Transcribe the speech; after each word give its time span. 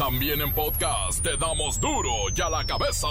También 0.00 0.40
en 0.40 0.50
podcast 0.54 1.22
te 1.22 1.36
damos 1.36 1.78
duro 1.78 2.10
y 2.34 2.40
a 2.40 2.48
la 2.48 2.64
cabeza. 2.64 3.06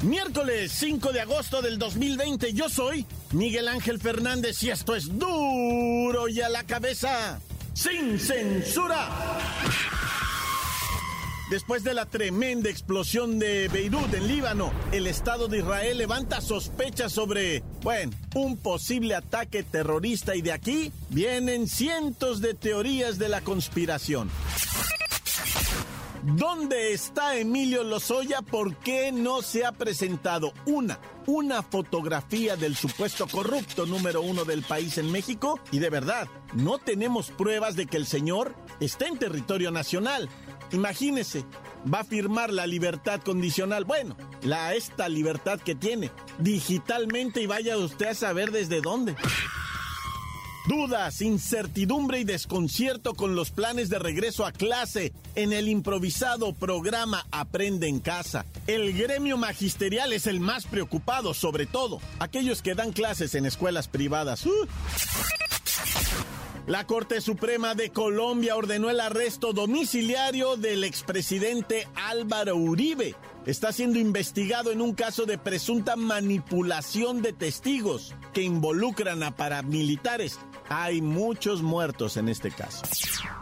Miércoles 0.00 0.72
5 0.72 1.12
de 1.12 1.20
agosto 1.20 1.60
del 1.60 1.78
2020, 1.78 2.54
yo 2.54 2.70
soy 2.70 3.04
Miguel 3.32 3.68
Ángel 3.68 4.00
Fernández 4.00 4.62
y 4.62 4.70
esto 4.70 4.96
es 4.96 5.18
duro 5.18 6.28
y 6.30 6.40
a 6.40 6.48
la 6.48 6.64
cabeza, 6.64 7.40
sin 7.74 8.18
censura. 8.18 9.06
Después 11.50 11.82
de 11.82 11.94
la 11.94 12.04
tremenda 12.04 12.68
explosión 12.68 13.38
de 13.38 13.68
Beirut 13.68 14.12
en 14.12 14.28
Líbano, 14.28 14.70
el 14.92 15.06
Estado 15.06 15.48
de 15.48 15.58
Israel 15.58 15.96
levanta 15.96 16.42
sospechas 16.42 17.10
sobre, 17.10 17.62
bueno, 17.82 18.12
un 18.34 18.58
posible 18.58 19.14
ataque 19.14 19.62
terrorista 19.62 20.36
y 20.36 20.42
de 20.42 20.52
aquí 20.52 20.92
vienen 21.08 21.66
cientos 21.66 22.42
de 22.42 22.52
teorías 22.52 23.18
de 23.18 23.30
la 23.30 23.40
conspiración. 23.40 24.30
¿Dónde 26.22 26.92
está 26.92 27.36
Emilio 27.36 27.82
Lozoya? 27.82 28.42
¿Por 28.42 28.76
qué 28.76 29.10
no 29.10 29.40
se 29.40 29.64
ha 29.64 29.72
presentado 29.72 30.52
una, 30.66 30.98
una 31.26 31.62
fotografía 31.62 32.56
del 32.56 32.76
supuesto 32.76 33.26
corrupto 33.26 33.86
número 33.86 34.20
uno 34.20 34.44
del 34.44 34.62
país 34.62 34.98
en 34.98 35.10
México? 35.10 35.58
Y 35.70 35.78
de 35.78 35.88
verdad, 35.88 36.28
no 36.52 36.76
tenemos 36.76 37.30
pruebas 37.30 37.76
de 37.76 37.86
que 37.86 37.96
el 37.96 38.06
señor 38.06 38.54
esté 38.80 39.06
en 39.06 39.18
territorio 39.18 39.70
nacional. 39.70 40.28
Imagínese, 40.72 41.44
va 41.92 42.00
a 42.00 42.04
firmar 42.04 42.52
la 42.52 42.66
libertad 42.66 43.20
condicional. 43.20 43.84
Bueno, 43.84 44.16
la 44.42 44.74
esta 44.74 45.08
libertad 45.08 45.60
que 45.60 45.74
tiene 45.74 46.10
digitalmente 46.38 47.40
y 47.40 47.46
vaya 47.46 47.76
usted 47.78 48.08
a 48.08 48.14
saber 48.14 48.50
desde 48.50 48.80
dónde. 48.80 49.16
Dudas, 50.68 51.22
incertidumbre 51.22 52.20
y 52.20 52.24
desconcierto 52.24 53.14
con 53.14 53.34
los 53.34 53.50
planes 53.50 53.88
de 53.88 53.98
regreso 53.98 54.44
a 54.44 54.52
clase 54.52 55.14
en 55.34 55.54
el 55.54 55.66
improvisado 55.66 56.52
programa 56.52 57.26
Aprende 57.30 57.88
en 57.88 58.00
Casa. 58.00 58.44
El 58.66 58.92
gremio 58.92 59.38
magisterial 59.38 60.12
es 60.12 60.26
el 60.26 60.40
más 60.40 60.66
preocupado, 60.66 61.32
sobre 61.32 61.64
todo 61.64 62.02
aquellos 62.18 62.60
que 62.60 62.74
dan 62.74 62.92
clases 62.92 63.34
en 63.34 63.46
escuelas 63.46 63.88
privadas. 63.88 64.44
Uh. 64.44 64.68
La 66.68 66.86
Corte 66.86 67.22
Suprema 67.22 67.74
de 67.74 67.88
Colombia 67.88 68.54
ordenó 68.54 68.90
el 68.90 69.00
arresto 69.00 69.54
domiciliario 69.54 70.58
del 70.58 70.84
expresidente 70.84 71.88
Álvaro 71.94 72.56
Uribe. 72.56 73.14
Está 73.48 73.72
siendo 73.72 73.98
investigado 73.98 74.72
en 74.72 74.82
un 74.82 74.92
caso 74.92 75.24
de 75.24 75.38
presunta 75.38 75.96
manipulación 75.96 77.22
de 77.22 77.32
testigos 77.32 78.14
que 78.34 78.42
involucran 78.42 79.22
a 79.22 79.34
paramilitares 79.36 80.38
hay 80.68 81.00
muchos 81.00 81.62
muertos 81.62 82.16
en 82.16 82.28
este 82.28 82.50
caso. 82.50 82.82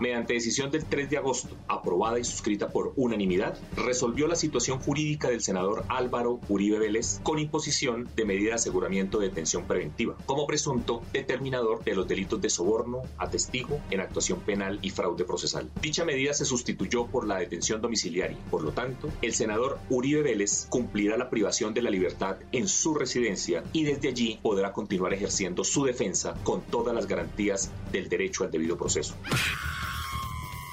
Mediante 0.01 0.35
decisión 0.35 0.71
del 0.71 0.85
3 0.85 1.11
de 1.11 1.19
agosto, 1.19 1.57
aprobada 1.69 2.19
y 2.19 2.25
suscrita 2.25 2.69
por 2.69 2.93
unanimidad, 2.97 3.59
resolvió 3.77 4.29
la 4.29 4.37
situación 4.37 4.79
jurídica 4.79 5.29
del 5.29 5.41
senador 5.41 5.85
Álvaro 5.89 6.41
Uribe 6.49 6.79
Vélez 6.79 7.21
con 7.23 7.39
imposición 7.39 8.09
de 8.15 8.25
medida 8.25 8.51
de 8.51 8.55
aseguramiento 8.55 9.19
de 9.19 9.29
detención 9.29 9.65
preventiva, 9.67 10.17
como 10.27 10.47
presunto 10.47 11.03
determinador 11.13 11.83
de 11.83 11.95
los 11.95 12.07
delitos 12.07 12.41
de 12.41 12.51
soborno, 12.51 13.03
atestigo, 13.19 13.81
en 13.91 14.01
actuación 14.01 14.41
penal 14.41 14.79
y 14.83 14.91
fraude 14.91 15.25
procesal. 15.25 15.71
Dicha 15.81 16.05
medida 16.05 16.33
se 16.33 16.45
sustituyó 16.45 17.07
por 17.07 17.27
la 17.27 17.39
detención 17.39 17.81
domiciliaria. 17.81 18.39
Por 18.51 18.63
lo 18.63 18.73
tanto, 18.73 19.09
el 19.23 19.35
senador 19.35 19.79
Vélez 20.01 20.67
cumplirá 20.69 21.17
la 21.17 21.31
privación 21.31 21.75
de 21.75 21.83
la 21.83 21.91
libertad 21.91 22.37
en 22.53 22.69
su 22.69 22.95
residencia 22.95 23.65
y 23.73 23.85
desde 23.85 24.09
allí 24.09 24.39
podrá 24.43 24.73
continuar 24.73 25.13
ejerciendo 25.15 25.65
su 25.65 25.85
defensa 25.85 26.35
con 26.45 26.63
todas 26.63 26.95
las 26.95 27.07
garantías 27.07 27.71
del 27.93 28.09
derecho 28.09 28.45
al 28.45 28.51
debido 28.51 28.77
proceso. 28.77 29.15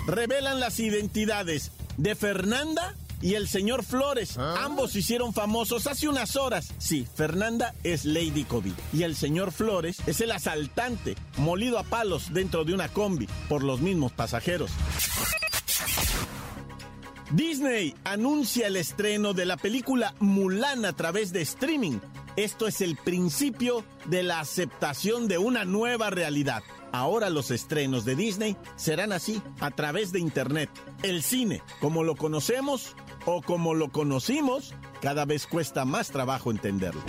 Revelan 0.06 0.59
las 0.59 0.79
identidades 0.79 1.72
de 1.97 2.16
Fernanda 2.16 2.95
y 3.22 3.35
el 3.35 3.47
señor 3.47 3.83
Flores. 3.83 4.38
Ambos 4.38 4.95
hicieron 4.95 5.33
famosos 5.33 5.88
hace 5.88 6.09
unas 6.09 6.35
horas. 6.35 6.73
Sí, 6.78 7.07
Fernanda 7.16 7.73
es 7.83 8.03
Lady 8.03 8.44
COVID 8.44 8.73
y 8.91 9.03
el 9.03 9.16
señor 9.16 9.51
Flores 9.51 9.97
es 10.06 10.19
el 10.19 10.31
asaltante 10.31 11.16
molido 11.38 11.79
a 11.79 11.83
palos 11.83 12.33
dentro 12.33 12.66
de 12.66 12.73
una 12.73 12.89
combi 12.89 13.28
por 13.47 13.63
los 13.63 13.79
mismos 13.79 14.12
pasajeros. 14.12 14.72
Disney 17.33 17.95
anuncia 18.03 18.67
el 18.67 18.75
estreno 18.75 19.33
de 19.33 19.47
la 19.47 19.57
película 19.57 20.13
Mulan 20.19 20.85
a 20.85 20.94
través 20.94 21.33
de 21.33 21.41
streaming. 21.41 21.97
Esto 22.35 22.67
es 22.67 22.79
el 22.79 22.95
principio 22.95 23.83
de 24.05 24.21
la 24.21 24.39
aceptación 24.39 25.27
de 25.27 25.39
una 25.39 25.66
nueva 25.66 26.11
realidad. 26.11 26.61
Ahora 26.91 27.31
los 27.31 27.49
estrenos 27.49 28.05
de 28.05 28.16
Disney 28.16 28.55
serán 28.75 29.11
así, 29.11 29.41
a 29.59 29.71
través 29.71 30.11
de 30.11 30.19
Internet. 30.19 30.69
El 31.01 31.23
cine, 31.23 31.63
como 31.81 32.03
lo 32.03 32.16
conocemos 32.16 32.95
o 33.25 33.41
como 33.41 33.73
lo 33.73 33.91
conocimos, 33.91 34.75
cada 35.01 35.25
vez 35.25 35.47
cuesta 35.47 35.85
más 35.85 36.11
trabajo 36.11 36.51
entenderlo. 36.51 37.01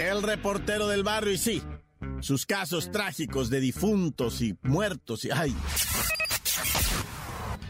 El 0.00 0.24
reportero 0.24 0.88
del 0.88 1.04
barrio 1.04 1.34
y 1.34 1.38
sí, 1.38 1.62
sus 2.18 2.46
casos 2.46 2.90
trágicos 2.90 3.48
de 3.48 3.60
difuntos 3.60 4.42
y 4.42 4.58
muertos 4.62 5.24
y... 5.24 5.30
¡Ay! 5.30 5.54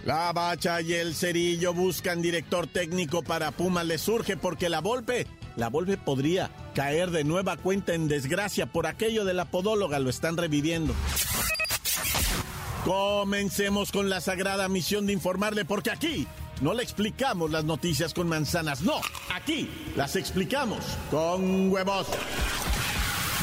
La 0.05 0.33
Bacha 0.33 0.81
y 0.81 0.95
el 0.95 1.15
Cerillo 1.15 1.75
buscan 1.75 2.23
director 2.23 2.67
técnico 2.67 3.23
para 3.23 3.51
Puma. 3.51 3.85
Le 3.85 3.99
surge 3.99 4.37
porque 4.37 4.69
la 4.69 4.81
Volpe, 4.81 5.27
la 5.57 5.69
Volpe 5.69 5.97
podría 5.97 6.51
caer 6.75 7.11
de 7.11 7.25
nueva 7.25 7.57
cuenta 7.57 7.95
en 7.95 8.09
desgracia 8.09 8.67
por 8.67 8.87
aquello 8.87 9.25
de 9.25 9.35
la 9.35 9.45
podóloga. 9.47 9.99
Lo 9.99 10.11
están 10.11 10.37
reviviendo. 10.37 10.95
Comencemos 12.85 13.93
con 13.93 14.09
la 14.09 14.21
sagrada 14.21 14.69
misión 14.69 15.07
de 15.07 15.13
informarle 15.13 15.65
porque 15.65 15.91
aquí 15.91 16.27
no 16.61 16.75
le 16.75 16.83
explicamos 16.83 17.51
las 17.51 17.65
noticias 17.65 18.15
con 18.15 18.29
manzanas. 18.29 18.81
No, 18.83 19.01
aquí 19.35 19.69
las 19.97 20.17
explicamos 20.17 20.79
con 21.11 21.71
huevos. 21.71 22.07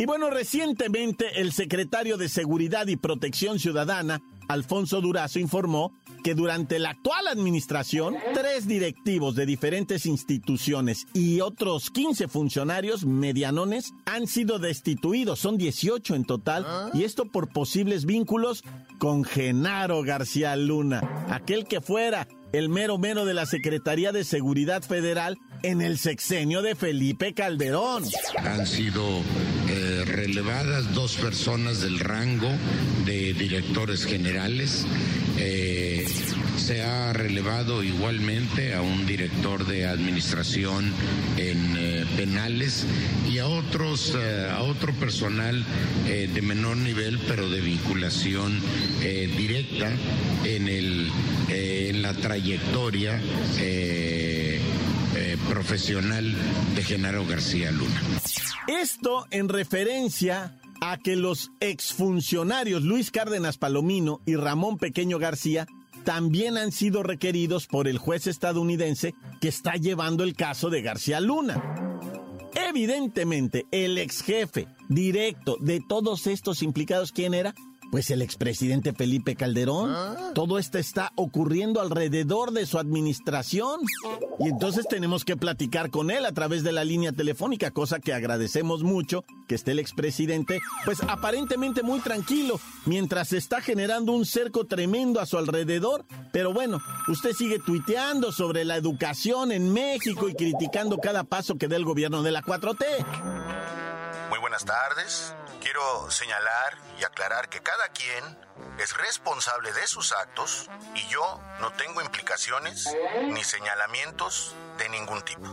Y 0.00 0.06
bueno, 0.06 0.30
recientemente 0.30 1.40
el 1.40 1.52
secretario 1.52 2.16
de 2.16 2.28
Seguridad 2.28 2.86
y 2.86 2.96
Protección 2.96 3.58
Ciudadana, 3.58 4.22
Alfonso 4.46 5.00
Durazo, 5.00 5.40
informó 5.40 5.92
que 6.22 6.36
durante 6.36 6.78
la 6.78 6.90
actual 6.90 7.26
administración, 7.26 8.14
tres 8.32 8.68
directivos 8.68 9.34
de 9.34 9.44
diferentes 9.44 10.06
instituciones 10.06 11.06
y 11.14 11.40
otros 11.40 11.90
15 11.90 12.28
funcionarios 12.28 13.04
medianones 13.04 13.92
han 14.06 14.28
sido 14.28 14.60
destituidos. 14.60 15.40
Son 15.40 15.58
18 15.58 16.14
en 16.14 16.24
total. 16.24 16.64
Y 16.94 17.02
esto 17.02 17.24
por 17.24 17.48
posibles 17.48 18.04
vínculos 18.04 18.62
con 18.98 19.24
Genaro 19.24 20.02
García 20.02 20.54
Luna, 20.54 21.26
aquel 21.28 21.66
que 21.66 21.80
fuera 21.80 22.28
el 22.52 22.68
mero 22.68 22.98
mero 22.98 23.24
de 23.24 23.34
la 23.34 23.46
Secretaría 23.46 24.12
de 24.12 24.22
Seguridad 24.22 24.82
Federal 24.82 25.38
en 25.64 25.82
el 25.82 25.98
sexenio 25.98 26.62
de 26.62 26.76
Felipe 26.76 27.34
Calderón. 27.34 28.04
Han 28.38 28.66
sido 28.66 29.02
relevadas 30.28 30.92
dos 30.94 31.16
personas 31.16 31.80
del 31.80 31.98
rango 31.98 32.50
de 33.06 33.32
directores 33.32 34.04
generales. 34.04 34.84
Eh, 35.38 36.04
se 36.58 36.82
ha 36.82 37.14
relevado 37.14 37.82
igualmente 37.82 38.74
a 38.74 38.82
un 38.82 39.06
director 39.06 39.64
de 39.66 39.86
administración 39.86 40.92
en 41.38 41.76
eh, 41.78 42.04
penales 42.16 42.84
y 43.30 43.38
a 43.38 43.46
otros 43.46 44.14
a 44.16 44.60
otro 44.62 44.92
personal 44.94 45.64
de 46.04 46.42
menor 46.42 46.76
nivel 46.76 47.18
pero 47.26 47.48
de 47.48 47.60
vinculación 47.60 48.60
directa 49.00 49.90
en 50.44 50.68
el 50.68 51.10
en 51.48 52.02
la 52.02 52.12
trayectoria 52.14 53.20
profesional 55.48 56.34
de 56.74 56.82
Genaro 56.82 57.26
García 57.26 57.70
Luna. 57.70 58.00
Esto 58.68 59.26
en 59.30 59.48
referencia 59.48 60.58
a 60.80 60.98
que 60.98 61.16
los 61.16 61.50
exfuncionarios 61.60 62.82
Luis 62.82 63.10
Cárdenas 63.10 63.58
Palomino 63.58 64.20
y 64.26 64.36
Ramón 64.36 64.78
Pequeño 64.78 65.18
García 65.18 65.66
también 66.04 66.56
han 66.56 66.72
sido 66.72 67.02
requeridos 67.02 67.66
por 67.66 67.88
el 67.88 67.98
juez 67.98 68.26
estadounidense 68.26 69.14
que 69.40 69.48
está 69.48 69.74
llevando 69.74 70.24
el 70.24 70.34
caso 70.34 70.70
de 70.70 70.82
García 70.82 71.20
Luna. 71.20 71.62
Evidentemente, 72.54 73.66
el 73.70 73.98
ex 73.98 74.22
jefe 74.22 74.68
directo 74.88 75.56
de 75.60 75.82
todos 75.86 76.26
estos 76.26 76.62
implicados, 76.62 77.12
¿quién 77.12 77.34
era? 77.34 77.54
Pues 77.90 78.10
el 78.10 78.22
expresidente 78.22 78.92
Felipe 78.92 79.34
Calderón. 79.34 79.92
Ah. 79.94 80.32
Todo 80.34 80.58
esto 80.58 80.78
está 80.78 81.12
ocurriendo 81.14 81.80
alrededor 81.80 82.52
de 82.52 82.66
su 82.66 82.78
administración. 82.78 83.80
Y 84.38 84.48
entonces 84.48 84.86
tenemos 84.88 85.24
que 85.24 85.36
platicar 85.36 85.90
con 85.90 86.10
él 86.10 86.26
a 86.26 86.32
través 86.32 86.62
de 86.62 86.72
la 86.72 86.84
línea 86.84 87.12
telefónica, 87.12 87.70
cosa 87.70 87.98
que 87.98 88.12
agradecemos 88.12 88.82
mucho 88.82 89.24
que 89.48 89.54
esté 89.54 89.72
el 89.72 89.78
expresidente, 89.78 90.60
pues 90.84 90.98
aparentemente 91.08 91.82
muy 91.82 92.00
tranquilo, 92.00 92.60
mientras 92.84 93.28
se 93.28 93.38
está 93.38 93.62
generando 93.62 94.12
un 94.12 94.26
cerco 94.26 94.66
tremendo 94.66 95.20
a 95.20 95.26
su 95.26 95.38
alrededor. 95.38 96.04
Pero 96.32 96.52
bueno, 96.52 96.78
usted 97.08 97.32
sigue 97.32 97.58
tuiteando 97.58 98.30
sobre 98.30 98.64
la 98.64 98.76
educación 98.76 99.50
en 99.50 99.72
México 99.72 100.28
y 100.28 100.34
criticando 100.34 100.98
cada 100.98 101.24
paso 101.24 101.56
que 101.56 101.68
dé 101.68 101.76
el 101.76 101.84
gobierno 101.84 102.22
de 102.22 102.32
la 102.32 102.42
4T. 102.42 102.84
Muy 104.28 104.38
buenas 104.38 104.64
tardes. 104.64 105.34
Quiero 105.60 106.10
señalar 106.10 106.78
y 107.00 107.04
aclarar 107.04 107.48
que 107.48 107.60
cada 107.60 107.88
quien 107.88 108.24
es 108.78 108.96
responsable 108.96 109.72
de 109.72 109.86
sus 109.86 110.12
actos 110.12 110.68
y 110.94 111.06
yo 111.08 111.40
no 111.60 111.72
tengo 111.72 112.00
implicaciones 112.00 112.88
ni 113.32 113.42
señalamientos 113.44 114.54
de 114.78 114.88
ningún 114.88 115.22
tipo. 115.22 115.46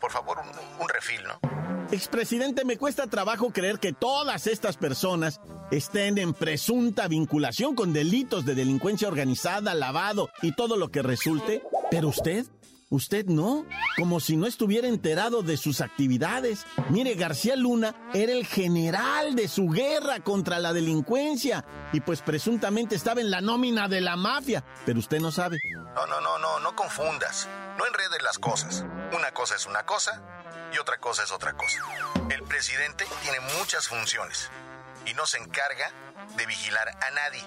Por 0.00 0.12
favor, 0.12 0.38
un, 0.38 0.82
un 0.82 0.88
refil, 0.88 1.22
¿no? 1.24 1.40
Expresidente, 1.92 2.64
me 2.64 2.78
cuesta 2.78 3.08
trabajo 3.08 3.50
creer 3.50 3.80
que 3.80 3.92
todas 3.92 4.46
estas 4.46 4.76
personas 4.76 5.40
estén 5.72 6.18
en 6.18 6.34
presunta 6.34 7.08
vinculación 7.08 7.74
con 7.74 7.92
delitos 7.92 8.44
de 8.44 8.54
delincuencia 8.54 9.08
organizada, 9.08 9.74
lavado 9.74 10.30
y 10.40 10.52
todo 10.54 10.76
lo 10.76 10.90
que 10.90 11.02
resulte, 11.02 11.62
pero 11.90 12.08
usted 12.08 12.46
Usted 12.92 13.26
no, 13.26 13.66
como 13.96 14.18
si 14.18 14.36
no 14.36 14.48
estuviera 14.48 14.88
enterado 14.88 15.42
de 15.42 15.56
sus 15.56 15.80
actividades. 15.80 16.66
Mire, 16.88 17.14
García 17.14 17.54
Luna 17.54 17.94
era 18.12 18.32
el 18.32 18.44
general 18.44 19.36
de 19.36 19.46
su 19.46 19.68
guerra 19.68 20.18
contra 20.18 20.58
la 20.58 20.72
delincuencia 20.72 21.64
y 21.92 22.00
pues 22.00 22.20
presuntamente 22.20 22.96
estaba 22.96 23.20
en 23.20 23.30
la 23.30 23.40
nómina 23.40 23.86
de 23.86 24.00
la 24.00 24.16
mafia, 24.16 24.64
pero 24.84 24.98
usted 24.98 25.20
no 25.20 25.30
sabe. 25.30 25.58
No, 25.94 26.04
no, 26.08 26.20
no, 26.20 26.38
no, 26.38 26.58
no 26.58 26.74
confundas. 26.74 27.48
No 27.78 27.86
enredes 27.86 28.22
las 28.24 28.40
cosas. 28.40 28.84
Una 29.16 29.30
cosa 29.30 29.54
es 29.54 29.66
una 29.66 29.86
cosa 29.86 30.20
y 30.74 30.78
otra 30.78 30.98
cosa 30.98 31.22
es 31.22 31.30
otra 31.30 31.56
cosa. 31.56 31.78
El 32.28 32.42
presidente 32.42 33.04
tiene 33.22 33.38
muchas 33.56 33.86
funciones 33.86 34.50
y 35.06 35.14
no 35.14 35.26
se 35.26 35.38
encarga 35.38 35.92
de 36.36 36.44
vigilar 36.44 36.88
a 36.88 37.10
nadie. 37.12 37.42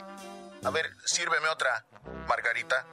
A 0.63 0.69
ver, 0.69 0.89
sírveme 1.03 1.49
otra, 1.49 1.85
Margarita. 2.29 2.85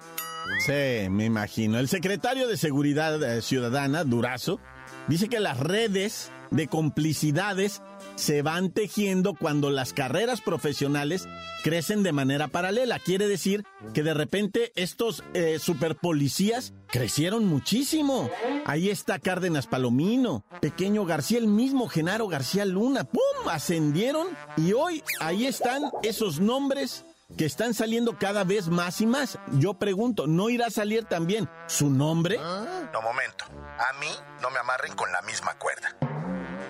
Sí, 0.66 1.08
me 1.10 1.24
imagino. 1.24 1.78
El 1.78 1.88
secretario 1.88 2.46
de 2.48 2.56
Seguridad 2.56 3.22
eh, 3.22 3.42
Ciudadana, 3.42 4.04
Durazo, 4.04 4.60
dice 5.08 5.28
que 5.28 5.40
las 5.40 5.58
redes 5.58 6.30
de 6.50 6.66
complicidades 6.66 7.82
se 8.16 8.42
van 8.42 8.70
tejiendo 8.70 9.34
cuando 9.34 9.70
las 9.70 9.92
carreras 9.92 10.40
profesionales 10.40 11.28
crecen 11.62 12.02
de 12.02 12.12
manera 12.12 12.48
paralela. 12.48 12.98
Quiere 12.98 13.28
decir 13.28 13.64
que 13.94 14.02
de 14.02 14.14
repente 14.14 14.72
estos 14.74 15.22
eh, 15.34 15.58
superpolicías 15.58 16.74
crecieron 16.88 17.46
muchísimo. 17.46 18.30
Ahí 18.66 18.90
está 18.90 19.18
Cárdenas 19.18 19.66
Palomino, 19.66 20.44
Pequeño 20.60 21.04
García, 21.04 21.38
el 21.38 21.46
mismo 21.46 21.88
Genaro 21.88 22.26
García 22.26 22.64
Luna. 22.64 23.04
¡Pum! 23.04 23.20
Ascendieron 23.48 24.26
y 24.56 24.72
hoy 24.72 25.02
ahí 25.20 25.46
están 25.46 25.84
esos 26.02 26.40
nombres 26.40 27.04
que 27.36 27.46
están 27.46 27.74
saliendo 27.74 28.18
cada 28.18 28.44
vez 28.44 28.68
más 28.68 29.00
y 29.00 29.06
más. 29.06 29.38
Yo 29.52 29.74
pregunto, 29.74 30.26
¿no 30.26 30.50
irá 30.50 30.66
a 30.66 30.70
salir 30.70 31.04
también 31.04 31.48
su 31.66 31.90
nombre? 31.90 32.38
No, 32.38 33.02
momento. 33.02 33.44
A 33.78 33.92
mí 33.94 34.10
no 34.42 34.50
me 34.50 34.58
amarren 34.58 34.94
con 34.94 35.10
la 35.12 35.22
misma 35.22 35.54
cuerda. 35.58 35.96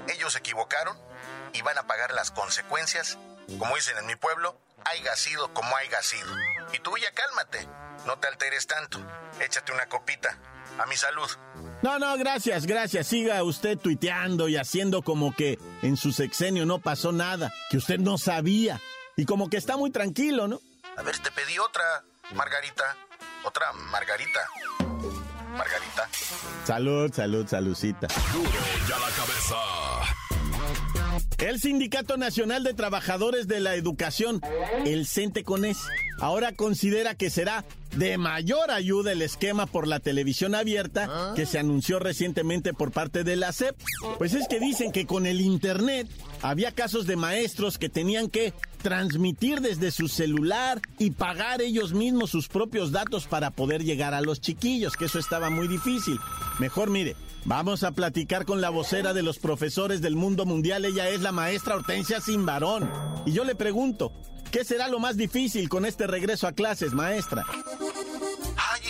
Ellos 0.08 0.32
se 0.32 0.38
equivocaron 0.38 0.96
y 1.52 1.62
van 1.62 1.78
a 1.78 1.86
pagar 1.86 2.12
las 2.12 2.30
consecuencias. 2.30 3.18
Como 3.58 3.74
dicen 3.74 3.98
en 3.98 4.06
mi 4.06 4.16
pueblo, 4.16 4.56
haya 4.84 5.16
sido 5.16 5.52
como 5.52 5.74
haya 5.76 6.02
sido. 6.02 6.28
Y 6.72 6.78
tú 6.78 6.96
ya 6.98 7.12
cálmate. 7.12 7.68
No 8.06 8.18
te 8.18 8.28
alteres 8.28 8.66
tanto. 8.66 8.98
Échate 9.40 9.72
una 9.72 9.86
copita. 9.86 10.38
A 10.78 10.86
mi 10.86 10.96
salud. 10.96 11.28
No, 11.82 11.98
no, 11.98 12.16
gracias, 12.16 12.64
gracias. 12.64 13.06
Siga 13.08 13.42
usted 13.42 13.76
tuiteando 13.76 14.48
y 14.48 14.56
haciendo 14.56 15.02
como 15.02 15.34
que 15.34 15.58
en 15.82 15.96
su 15.96 16.12
sexenio 16.12 16.64
no 16.64 16.78
pasó 16.78 17.12
nada, 17.12 17.52
que 17.70 17.76
usted 17.76 17.98
no 17.98 18.18
sabía. 18.18 18.80
Y 19.20 19.26
como 19.26 19.50
que 19.50 19.58
está 19.58 19.76
muy 19.76 19.90
tranquilo, 19.90 20.49
¿no? 20.49 20.62
A 20.96 21.02
ver, 21.02 21.19
te 21.19 21.31
pedí 21.31 21.58
otra, 21.58 21.84
Margarita. 22.34 22.84
Otra 23.44 23.70
Margarita. 23.90 24.40
Margarita. 25.58 26.08
Salud, 26.64 27.12
salud, 27.12 27.46
saludcita. 27.46 28.08
ya 28.08 28.99
la 28.99 29.11
cabeza. 29.11 29.56
El 31.37 31.61
Sindicato 31.61 32.17
Nacional 32.17 32.64
de 32.64 32.72
Trabajadores 32.72 33.46
de 33.46 33.61
la 33.61 33.75
Educación, 33.75 34.40
el 34.87 35.06
CENTECONES, 35.06 35.76
ahora 36.20 36.52
considera 36.52 37.14
que 37.14 37.28
será 37.28 37.66
de 37.96 38.16
mayor 38.16 38.70
ayuda 38.70 39.12
el 39.12 39.20
esquema 39.20 39.66
por 39.66 39.87
la 39.87 40.00
televisión 40.00 40.55
abierta 40.55 41.32
que 41.37 41.44
se 41.44 41.58
anunció 41.58 41.99
recientemente 41.99 42.73
por 42.73 42.90
parte 42.90 43.25
de 43.25 43.37
la 43.37 43.52
SEP. 43.52 43.76
Pues 44.16 44.32
es 44.32 44.49
que 44.49 44.61
dicen 44.61 44.93
que 44.93 45.06
con 45.06 45.26
el 45.26 45.40
Internet 45.43 46.08
había 46.40 46.73
casos 46.73 47.06
de 47.06 47.16
maestros 47.16 47.78
que 47.78 47.88
tenían 47.88 48.28
que 48.28 48.55
transmitir 48.82 49.60
desde 49.60 49.90
su 49.90 50.08
celular 50.08 50.80
y 50.98 51.10
pagar 51.12 51.62
ellos 51.62 51.92
mismos 51.92 52.30
sus 52.30 52.48
propios 52.48 52.92
datos 52.92 53.26
para 53.26 53.50
poder 53.50 53.84
llegar 53.84 54.14
a 54.14 54.20
los 54.20 54.40
chiquillos, 54.40 54.96
que 54.96 55.06
eso 55.06 55.18
estaba 55.18 55.50
muy 55.50 55.68
difícil. 55.68 56.18
Mejor 56.58 56.90
mire, 56.90 57.16
vamos 57.44 57.84
a 57.84 57.92
platicar 57.92 58.44
con 58.44 58.60
la 58.60 58.70
vocera 58.70 59.12
de 59.12 59.22
los 59.22 59.38
profesores 59.38 60.00
del 60.00 60.16
mundo 60.16 60.46
mundial, 60.46 60.84
ella 60.84 61.08
es 61.08 61.20
la 61.20 61.32
maestra 61.32 61.76
Hortensia 61.76 62.20
Simbarón. 62.20 62.90
Y 63.26 63.32
yo 63.32 63.44
le 63.44 63.54
pregunto, 63.54 64.12
¿qué 64.50 64.64
será 64.64 64.88
lo 64.88 64.98
más 64.98 65.16
difícil 65.16 65.68
con 65.68 65.84
este 65.84 66.06
regreso 66.06 66.46
a 66.46 66.52
clases, 66.52 66.92
maestra? 66.92 67.44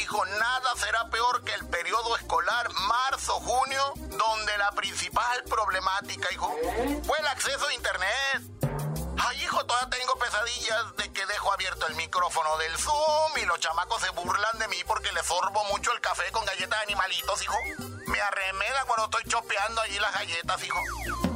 Hijo, 0.01 0.25
nada 0.25 0.71
será 0.77 1.09
peor 1.11 1.45
que 1.45 1.53
el 1.55 1.67
periodo 1.67 2.17
escolar 2.17 2.69
marzo-junio, 2.89 3.93
donde 3.97 4.59
la 4.59 4.71
principal 4.73 5.43
problemática, 5.49 6.33
hijo, 6.33 6.53
fue 7.03 7.19
el 7.19 7.27
acceso 7.27 7.67
a 7.67 7.75
Internet. 7.75 8.50
El 11.91 11.97
micrófono 11.97 12.57
del 12.59 12.77
Zoom 12.79 13.43
y 13.43 13.47
los 13.47 13.59
chamacos 13.59 14.01
se 14.01 14.11
burlan 14.11 14.59
de 14.59 14.69
mí 14.69 14.77
porque 14.87 15.11
les 15.13 15.27
sorbo 15.27 15.65
mucho 15.73 15.93
el 15.93 16.01
café 16.01 16.23
con 16.31 16.45
galletas 16.45 16.79
de 16.79 16.85
animalitos, 16.93 17.43
hijo. 17.43 17.57
Me 18.07 18.21
arremeda 18.21 18.85
cuando 18.87 19.05
estoy 19.07 19.31
chopeando 19.31 19.81
allí 19.81 19.99
las 19.99 20.15
galletas, 20.15 20.65
hijo. 20.65 20.79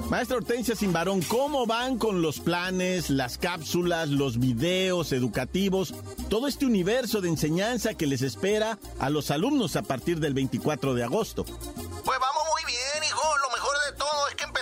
Maestra 0.09 0.37
Hortensia 0.37 0.77
Simbarón, 0.77 1.23
¿cómo 1.23 1.67
van 1.67 1.99
con 1.99 2.23
los 2.23 2.39
planes, 2.39 3.11
las 3.11 3.39
cápsulas, 3.39 4.11
los 4.11 4.39
videos 4.39 5.13
educativos, 5.13 5.95
todo 6.29 6.47
este 6.47 6.67
universo 6.67 7.21
de 7.21 7.31
enseñanza 7.31 7.95
que 7.95 8.07
les 8.07 8.23
espera 8.23 8.79
a 9.01 9.11
los 9.11 9.31
alumnos 9.31 9.77
a 9.77 9.83
partir 9.83 10.21
del 10.21 10.35
24 10.35 10.95
de 10.95 11.05
agosto? 11.05 11.45
Pues 11.45 12.19
vamos 12.21 12.43
muy 12.55 12.65
bien, 12.67 12.84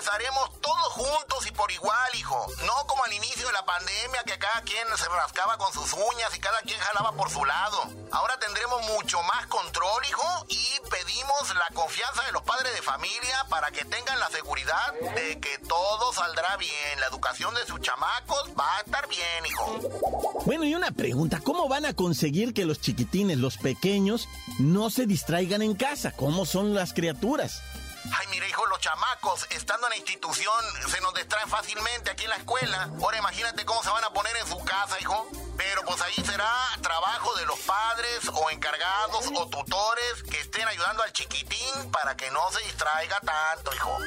empezaremos 0.02 0.60
todos 0.60 0.92
juntos 0.94 1.46
y 1.46 1.52
por 1.52 1.70
igual, 1.70 2.14
hijo. 2.18 2.46
No 2.66 2.86
como 2.88 3.04
al 3.04 3.12
inicio 3.12 3.46
de 3.46 3.52
la 3.52 3.64
pandemia 3.64 4.24
que 4.26 4.36
cada 4.36 4.60
quien 4.62 4.84
se 4.96 5.08
rascaba 5.08 5.56
con 5.58 5.72
sus 5.72 5.92
uñas 5.92 6.34
y 6.34 6.40
cada 6.40 6.60
quien 6.62 6.80
jalaba 6.80 7.12
por 7.12 7.30
su 7.30 7.44
lado. 7.44 7.88
Ahora 8.10 8.36
tendremos 8.40 8.82
mucho 8.96 9.22
más 9.22 9.46
control, 9.46 10.04
hijo, 10.08 10.46
y 10.48 10.66
pedimos 10.90 11.54
la 11.54 11.72
confianza 11.72 12.24
de 12.24 12.32
los 12.32 12.42
padres 12.42 12.74
de 12.74 12.82
familia 12.82 13.46
para 13.48 13.70
que 13.70 13.84
tengan 13.84 14.18
la 14.18 14.28
seguridad 14.30 14.92
de 15.14 15.38
que 15.38 15.58
todo 15.68 16.12
saldrá 16.12 16.56
bien. 16.56 16.98
La 16.98 17.06
educación 17.06 17.54
de 17.54 17.64
sus 17.64 17.80
chamacos 17.80 18.50
va 18.58 18.78
a 18.78 18.80
estar 18.80 19.06
bien, 19.06 19.46
hijo. 19.46 20.42
Bueno, 20.46 20.64
y 20.64 20.74
una 20.74 20.90
pregunta, 20.90 21.40
¿cómo 21.44 21.68
van 21.68 21.86
a 21.86 21.94
conseguir 21.94 22.54
que 22.54 22.64
los 22.64 22.80
chiquitines, 22.80 23.38
los 23.38 23.56
pequeños, 23.56 24.28
no 24.58 24.90
se 24.90 25.06
distraigan 25.06 25.62
en 25.62 25.76
casa? 25.76 26.10
¿Cómo 26.10 26.44
son 26.44 26.74
las 26.74 26.92
criaturas? 26.92 27.62
Ay, 28.04 28.26
mire, 28.30 28.48
hijo, 28.48 28.66
los 28.66 28.80
chamacos, 28.80 29.46
estando 29.50 29.86
en 29.86 29.90
la 29.90 29.96
institución, 29.96 30.54
se 30.90 31.00
nos 31.00 31.14
distraen 31.14 31.48
fácilmente 31.48 32.10
aquí 32.10 32.24
en 32.24 32.30
la 32.30 32.36
escuela. 32.36 32.90
Ahora 33.00 33.18
imagínate 33.18 33.64
cómo 33.64 33.82
se 33.82 33.90
van 33.90 34.04
a 34.04 34.10
poner 34.10 34.36
en 34.36 34.46
su 34.48 34.58
casa, 34.64 34.98
hijo. 35.00 35.28
Pero 35.56 35.82
pues 35.86 36.00
ahí 36.00 36.14
será 36.24 36.50
trabajo 36.80 37.34
de 37.36 37.46
los 37.46 37.58
padres 37.60 38.28
o 38.32 38.50
encargados 38.50 39.26
o 39.36 39.46
tutores 39.48 40.22
que 40.28 40.40
estén 40.40 40.66
ayudando 40.66 41.02
al 41.02 41.12
chiquitín 41.12 41.90
para 41.92 42.16
que 42.16 42.30
no 42.30 42.40
se 42.50 42.64
distraiga 42.64 43.20
tanto, 43.20 43.72
hijo. 43.74 43.98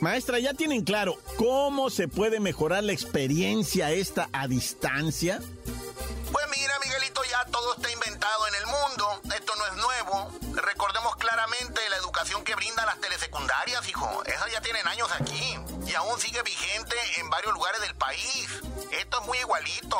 Maestra, 0.00 0.38
¿ya 0.38 0.54
tienen 0.54 0.84
claro 0.84 1.16
cómo 1.36 1.90
se 1.90 2.08
puede 2.08 2.40
mejorar 2.40 2.84
la 2.84 2.92
experiencia 2.92 3.90
esta 3.90 4.28
a 4.32 4.46
distancia? 4.48 5.40
Pues 6.32 6.46
mira, 6.50 6.78
Miguelito, 6.84 7.22
ya 7.24 7.44
todo 7.46 7.74
está 7.74 7.90
inventado 7.90 8.46
en 8.48 8.54
el 8.56 8.66
mundo. 8.66 9.20
Esto 9.34 9.54
no 9.56 9.66
es 9.66 9.74
nuevo. 9.74 10.32
Recordemos 10.62 11.16
claramente 11.16 11.80
la 11.88 11.96
educación 11.96 12.44
que 12.44 12.54
brindan 12.54 12.86
las 12.86 13.00
telesecundarias, 13.00 13.88
hijo. 13.88 14.22
Esas 14.24 14.50
ya 14.52 14.60
tienen 14.60 14.86
años 14.88 15.08
aquí. 15.12 15.58
y 15.86 15.94
aún 15.94 16.20
sigue 16.20 16.42
vigente 16.42 16.94
en 17.16 17.30
varios 17.30 17.54
lugares 17.54 17.80
del 17.80 17.94
país. 17.94 18.48
Esto 18.90 19.20
es 19.20 19.26
muy 19.26 19.38
igualito. 19.38 19.98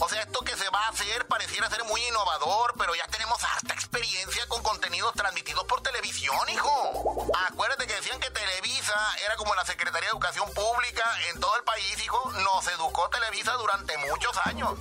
O 0.00 0.08
sea, 0.08 0.22
esto 0.22 0.40
que 0.40 0.56
se 0.56 0.68
va 0.70 0.86
a 0.86 0.88
hacer 0.88 1.26
pareciera 1.26 1.68
ser 1.68 1.84
muy 1.84 2.00
innovador, 2.06 2.74
pero 2.78 2.94
ya 2.94 3.06
tenemos 3.08 3.42
harta 3.42 3.74
experiencia 3.74 4.46
con 4.48 4.62
contenidos 4.62 5.12
transmitidos 5.14 5.64
por 5.64 5.82
televisión, 5.82 6.36
hijo. 6.48 7.28
Acuérdate 7.48 7.86
que 7.86 7.94
decían 7.94 8.20
que 8.20 8.30
Televisa 8.30 8.94
era 9.24 9.36
como 9.36 9.54
la 9.54 9.64
Secretaría 9.64 10.08
de 10.08 10.12
Educación 10.12 10.50
Pública 10.54 11.04
en 11.30 11.40
todo 11.40 11.56
el 11.56 11.64
país, 11.64 11.98
hijo. 12.02 12.32
Nos 12.32 12.66
educó 12.68 13.08
Televisa 13.10 13.52
durante 13.54 13.96
muchos 13.98 14.36
años. 14.46 14.78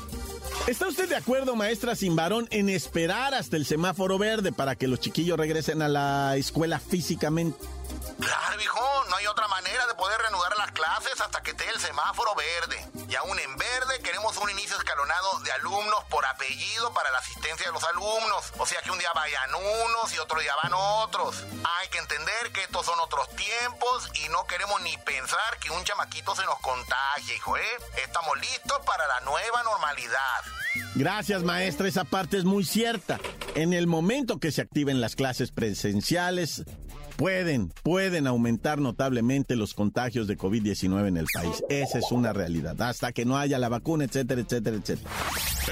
¿Está 0.65 0.87
usted 0.87 1.07
de 1.07 1.15
acuerdo, 1.15 1.55
maestra 1.55 1.95
Simbarón, 1.95 2.47
en 2.51 2.69
esperar 2.69 3.33
hasta 3.33 3.55
el 3.55 3.65
semáforo 3.65 4.17
verde 4.17 4.51
para 4.51 4.75
que 4.75 4.87
los 4.87 4.99
chiquillos 4.99 5.37
regresen 5.37 5.81
a 5.81 5.87
la 5.87 6.35
escuela 6.37 6.79
físicamente? 6.79 7.57
Claro, 8.19 8.61
hijo, 8.61 9.05
no 9.09 9.15
hay 9.15 9.27
otra 9.27 9.47
manera 9.47 9.85
de 9.85 9.93
poder 9.93 10.19
reanudar 10.19 10.57
las 10.57 10.71
clases 10.71 11.21
hasta 11.21 11.41
que 11.41 11.51
esté 11.51 11.69
el 11.69 11.79
semáforo 11.79 12.33
verde. 12.35 12.89
Y 13.07 13.15
aún 13.15 13.39
en 13.39 13.57
verde 13.57 13.99
queremos 14.03 14.35
un 14.37 14.49
inicio 14.49 14.75
escalonado 14.77 15.39
de 15.39 15.51
alumnos 15.51 16.03
por 16.09 16.25
apellido 16.25 16.93
para 16.93 17.11
la 17.11 17.19
asistencia 17.19 17.67
de 17.67 17.73
los 17.73 17.83
alumnos. 17.83 18.51
O 18.57 18.65
sea 18.65 18.81
que 18.81 18.91
un 18.91 18.97
día 18.97 19.11
vayan 19.13 19.53
unos 19.53 20.13
y 20.13 20.19
otro 20.19 20.39
día 20.39 20.53
van 20.63 20.73
otros. 20.73 21.43
Hay 21.79 21.89
que 21.89 21.99
entender 21.99 22.51
que 22.53 22.63
estos 22.63 22.85
son 22.85 22.99
otros 22.99 23.29
tiempos 23.35 24.09
y 24.15 24.29
no 24.29 24.45
queremos 24.47 24.81
ni 24.81 24.97
pensar 24.97 25.59
que 25.61 25.69
un 25.69 25.83
chamaquito 25.83 26.35
se 26.35 26.45
nos 26.45 26.59
contagie, 26.59 27.35
hijo, 27.35 27.55
¿eh? 27.57 27.77
Estamos 28.03 28.37
listos 28.39 28.79
para 28.85 29.05
la 29.07 29.19
nueva 29.21 29.63
normalidad. 29.63 30.43
Gracias, 30.95 31.43
maestra. 31.43 31.87
Esa 31.87 32.03
parte 32.03 32.37
es 32.37 32.43
muy 32.45 32.65
cierta. 32.65 33.19
En 33.55 33.73
el 33.73 33.87
momento 33.87 34.39
que 34.39 34.51
se 34.51 34.61
activen 34.61 35.01
las 35.01 35.15
clases 35.15 35.51
presenciales, 35.51 36.63
pueden, 37.17 37.73
pueden 37.83 38.27
aumentar 38.27 38.79
notablemente 38.79 39.55
los 39.55 39.73
contagios 39.73 40.27
de 40.27 40.37
COVID-19 40.37 41.07
en 41.07 41.17
el 41.17 41.25
país. 41.33 41.63
Esa 41.69 41.99
es 41.99 42.11
una 42.11 42.31
realidad. 42.31 42.81
Hasta 42.81 43.11
que 43.11 43.25
no 43.25 43.37
haya 43.37 43.59
la 43.59 43.69
vacuna, 43.69 44.05
etcétera, 44.05 44.41
etcétera, 44.41 44.77
etcétera. 44.77 45.09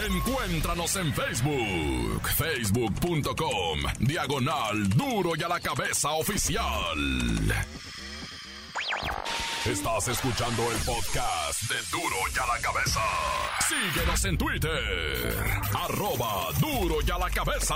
Encuéntranos 0.08 0.96
en 0.98 1.14
Facebook, 1.14 2.28
facebook.com, 2.36 3.80
diagonal 4.00 4.90
duro 4.90 5.32
y 5.38 5.44
a 5.44 5.48
la 5.48 5.60
cabeza 5.62 6.12
oficial. 6.12 6.64
Estás 9.66 10.08
escuchando 10.10 10.62
el 10.72 10.78
podcast 10.80 11.62
de 11.64 11.75
Duro 11.92 12.18
y 12.36 12.38
a 12.38 12.46
la 12.46 12.62
cabeza. 12.62 13.00
Síguenos 13.68 14.25
en 14.25 14.38
Twitter, 14.38 15.36
arroba 15.74 16.52
duro 16.60 16.98
y 17.06 17.10
a 17.10 17.18
la 17.18 17.30
cabeza. 17.32 17.75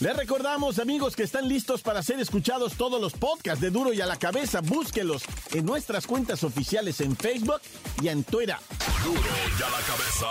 Les 0.00 0.16
recordamos, 0.16 0.78
amigos, 0.78 1.14
que 1.14 1.24
están 1.24 1.46
listos 1.46 1.82
para 1.82 2.02
ser 2.02 2.18
escuchados 2.20 2.72
todos 2.72 2.98
los 2.98 3.12
podcasts 3.12 3.60
de 3.60 3.68
Duro 3.68 3.92
y 3.92 4.00
a 4.00 4.06
la 4.06 4.16
Cabeza. 4.16 4.62
Búsquelos 4.62 5.22
en 5.52 5.66
nuestras 5.66 6.06
cuentas 6.06 6.42
oficiales 6.42 7.02
en 7.02 7.14
Facebook 7.14 7.60
y 8.00 8.08
en 8.08 8.24
Twitter. 8.24 8.56
Duro 9.04 9.20
y 9.20 9.62
a 9.62 9.68
la 9.68 9.80
cabeza. 9.86 10.26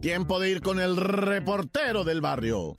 Tiempo 0.00 0.38
de 0.38 0.50
ir 0.50 0.60
con 0.60 0.78
el 0.78 0.96
reportero 0.96 2.04
del 2.04 2.20
barrio. 2.20 2.76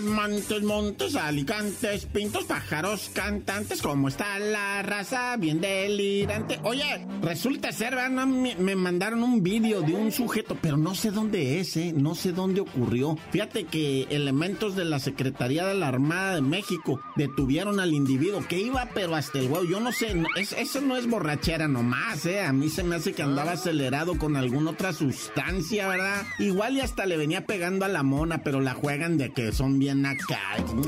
Montes, 0.00 0.62
montes, 0.62 1.16
alicantes, 1.16 2.06
pintos, 2.06 2.44
pájaros, 2.44 3.10
cantantes, 3.12 3.82
¿cómo 3.82 4.08
está 4.08 4.38
la 4.38 4.82
raza? 4.82 5.36
Bien 5.36 5.60
delirante. 5.60 6.60
Oye, 6.62 7.06
resulta 7.22 7.72
ser, 7.72 7.96
¿verdad? 7.96 8.26
me, 8.26 8.54
me, 8.54 8.76
mandaron 8.76 9.22
un 9.22 9.42
vídeo 9.42 9.82
de 9.82 9.94
un 9.94 10.12
sujeto, 10.12 10.56
pero 10.60 10.76
no 10.76 10.94
sé 10.94 11.10
dónde 11.10 11.58
es, 11.58 11.76
¿eh? 11.76 11.92
No 11.96 12.14
sé 12.14 12.32
dónde 12.32 12.60
ocurrió. 12.60 13.18
Fíjate 13.32 13.64
que 13.64 14.06
elementos 14.10 14.76
de 14.76 14.84
la 14.84 15.00
Secretaría 15.00 15.66
de 15.66 15.74
la 15.74 15.88
Armada 15.88 16.36
de 16.36 16.42
México 16.42 17.00
detuvieron 17.16 17.80
al 17.80 17.92
individuo 17.92 18.46
que 18.46 18.60
iba, 18.60 18.88
pero 18.94 19.16
hasta 19.16 19.40
el 19.40 19.46
huevo. 19.50 19.64
Yo 19.64 19.80
no 19.80 19.90
sé, 19.90 20.14
es, 20.36 20.52
eso 20.52 20.80
no 20.80 20.96
es 20.96 21.08
borrachera 21.08 21.66
nomás, 21.66 22.24
¿eh? 22.26 22.40
A 22.42 22.52
mí 22.52 22.68
se 22.68 22.84
me 22.84 22.96
hace 22.96 23.14
que 23.14 23.22
andaba 23.22 23.52
acelerado 23.52 24.16
con 24.16 24.36
alguna 24.36 24.70
otra 24.70 24.92
sustancia, 24.92 25.88
¿verdad? 25.88 26.24
Igual 26.38 26.76
y 26.76 26.80
hasta 26.82 27.06
le 27.06 27.16
venía 27.16 27.46
pegando 27.46 27.84
a 27.84 27.88
la 27.88 28.02
mona, 28.02 28.44
pero 28.44 28.60
la 28.60 28.74
juegan 28.74 29.18
de 29.18 29.32
que 29.32 29.52
son 29.52 29.78
bien 29.78 29.87
acá. 30.06 30.38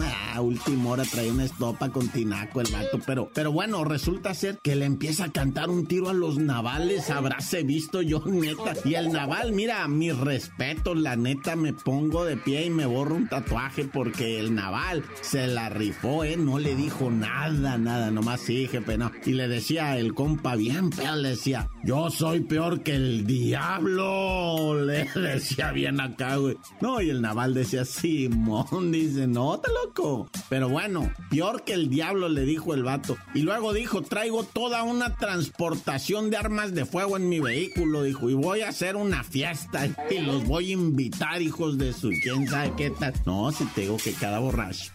Ah, 0.02 0.40
última 0.40 0.90
hora 0.90 1.04
trae 1.04 1.30
una 1.30 1.44
estopa 1.44 1.90
con 1.90 2.08
tinaco 2.08 2.60
el 2.60 2.72
vato. 2.72 2.98
Pero, 3.06 3.30
pero 3.32 3.52
bueno, 3.52 3.84
resulta 3.84 4.34
ser 4.34 4.58
que 4.62 4.76
le 4.76 4.84
empieza 4.84 5.24
a 5.24 5.32
cantar 5.32 5.70
un 5.70 5.86
tiro 5.86 6.08
a 6.08 6.14
los 6.14 6.38
navales. 6.38 7.10
Habráse 7.10 7.62
visto 7.62 8.02
yo, 8.02 8.20
neta. 8.26 8.74
Y 8.84 8.94
el 8.94 9.12
naval, 9.12 9.52
mira, 9.52 9.86
mi 9.88 10.12
respeto, 10.12 10.94
la 10.94 11.16
neta, 11.16 11.56
me 11.56 11.72
pongo 11.72 12.24
de 12.24 12.36
pie 12.36 12.66
y 12.66 12.70
me 12.70 12.86
borro 12.86 13.16
un 13.16 13.28
tatuaje 13.28 13.84
porque 13.84 14.38
el 14.38 14.54
naval 14.54 15.04
se 15.22 15.46
la 15.46 15.68
rifó, 15.68 16.24
¿eh? 16.24 16.36
No 16.36 16.58
le 16.58 16.74
dijo 16.74 17.10
nada, 17.10 17.78
nada, 17.78 18.10
nomás 18.10 18.40
sí, 18.40 18.68
jefe, 18.68 18.98
no. 18.98 19.10
Y 19.24 19.32
le 19.32 19.48
decía 19.48 19.98
el 19.98 20.14
compa 20.14 20.56
bien 20.56 20.90
pero 20.90 21.16
le 21.16 21.30
decía, 21.30 21.68
yo 21.82 22.10
soy 22.10 22.40
peor 22.40 22.82
que 22.82 22.94
el 22.94 23.26
diablo. 23.26 24.74
Le 24.84 25.04
decía 25.14 25.72
bien 25.72 26.00
acá, 26.00 26.36
güey. 26.36 26.56
No, 26.80 27.00
y 27.00 27.10
el 27.10 27.20
naval 27.22 27.54
decía, 27.54 27.84
Simón, 27.84 28.89
dice, 28.98 29.26
no, 29.26 29.58
te 29.60 29.70
loco. 29.70 30.28
Pero 30.48 30.68
bueno, 30.68 31.12
peor 31.30 31.64
que 31.64 31.72
el 31.72 31.88
diablo, 31.88 32.28
le 32.28 32.42
dijo 32.42 32.74
el 32.74 32.82
vato. 32.82 33.16
Y 33.34 33.42
luego 33.42 33.72
dijo, 33.72 34.02
traigo 34.02 34.44
toda 34.44 34.82
una 34.82 35.16
transportación 35.16 36.30
de 36.30 36.36
armas 36.36 36.74
de 36.74 36.84
fuego 36.84 37.16
en 37.16 37.28
mi 37.28 37.40
vehículo, 37.40 38.02
dijo, 38.02 38.30
y 38.30 38.34
voy 38.34 38.62
a 38.62 38.68
hacer 38.68 38.96
una 38.96 39.24
fiesta 39.24 39.86
y 40.10 40.18
los 40.18 40.46
voy 40.46 40.70
a 40.70 40.72
invitar, 40.72 41.42
hijos 41.42 41.78
de 41.78 41.92
su, 41.92 42.10
quién 42.22 42.48
sabe 42.48 42.72
qué 42.76 42.90
tal. 42.90 43.14
No, 43.26 43.50
si 43.52 43.64
te 43.66 43.82
digo 43.82 43.96
que 43.96 44.12
cada 44.12 44.38
borracho. 44.38 44.90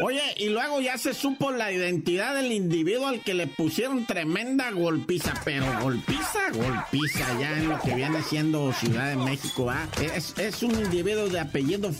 Oye, 0.00 0.22
y 0.38 0.48
luego 0.48 0.80
ya 0.80 0.98
se 0.98 1.14
supo 1.14 1.52
la 1.52 1.70
identidad 1.70 2.34
del 2.34 2.50
individuo 2.50 3.06
al 3.06 3.20
que 3.20 3.34
le 3.34 3.46
pusieron 3.46 4.06
tremenda 4.06 4.70
golpiza, 4.70 5.34
pero 5.44 5.64
golpiza, 5.80 6.50
golpiza, 6.52 7.38
ya 7.38 7.58
en 7.58 7.68
lo 7.68 7.80
que 7.80 7.94
viene 7.94 8.22
siendo 8.22 8.72
Ciudad 8.72 9.10
de 9.10 9.16
México. 9.16 9.72
Es, 10.00 10.36
es 10.38 10.62
un 10.62 10.72
individuo 10.72 11.28
de 11.28 11.40
apellido 11.40 11.92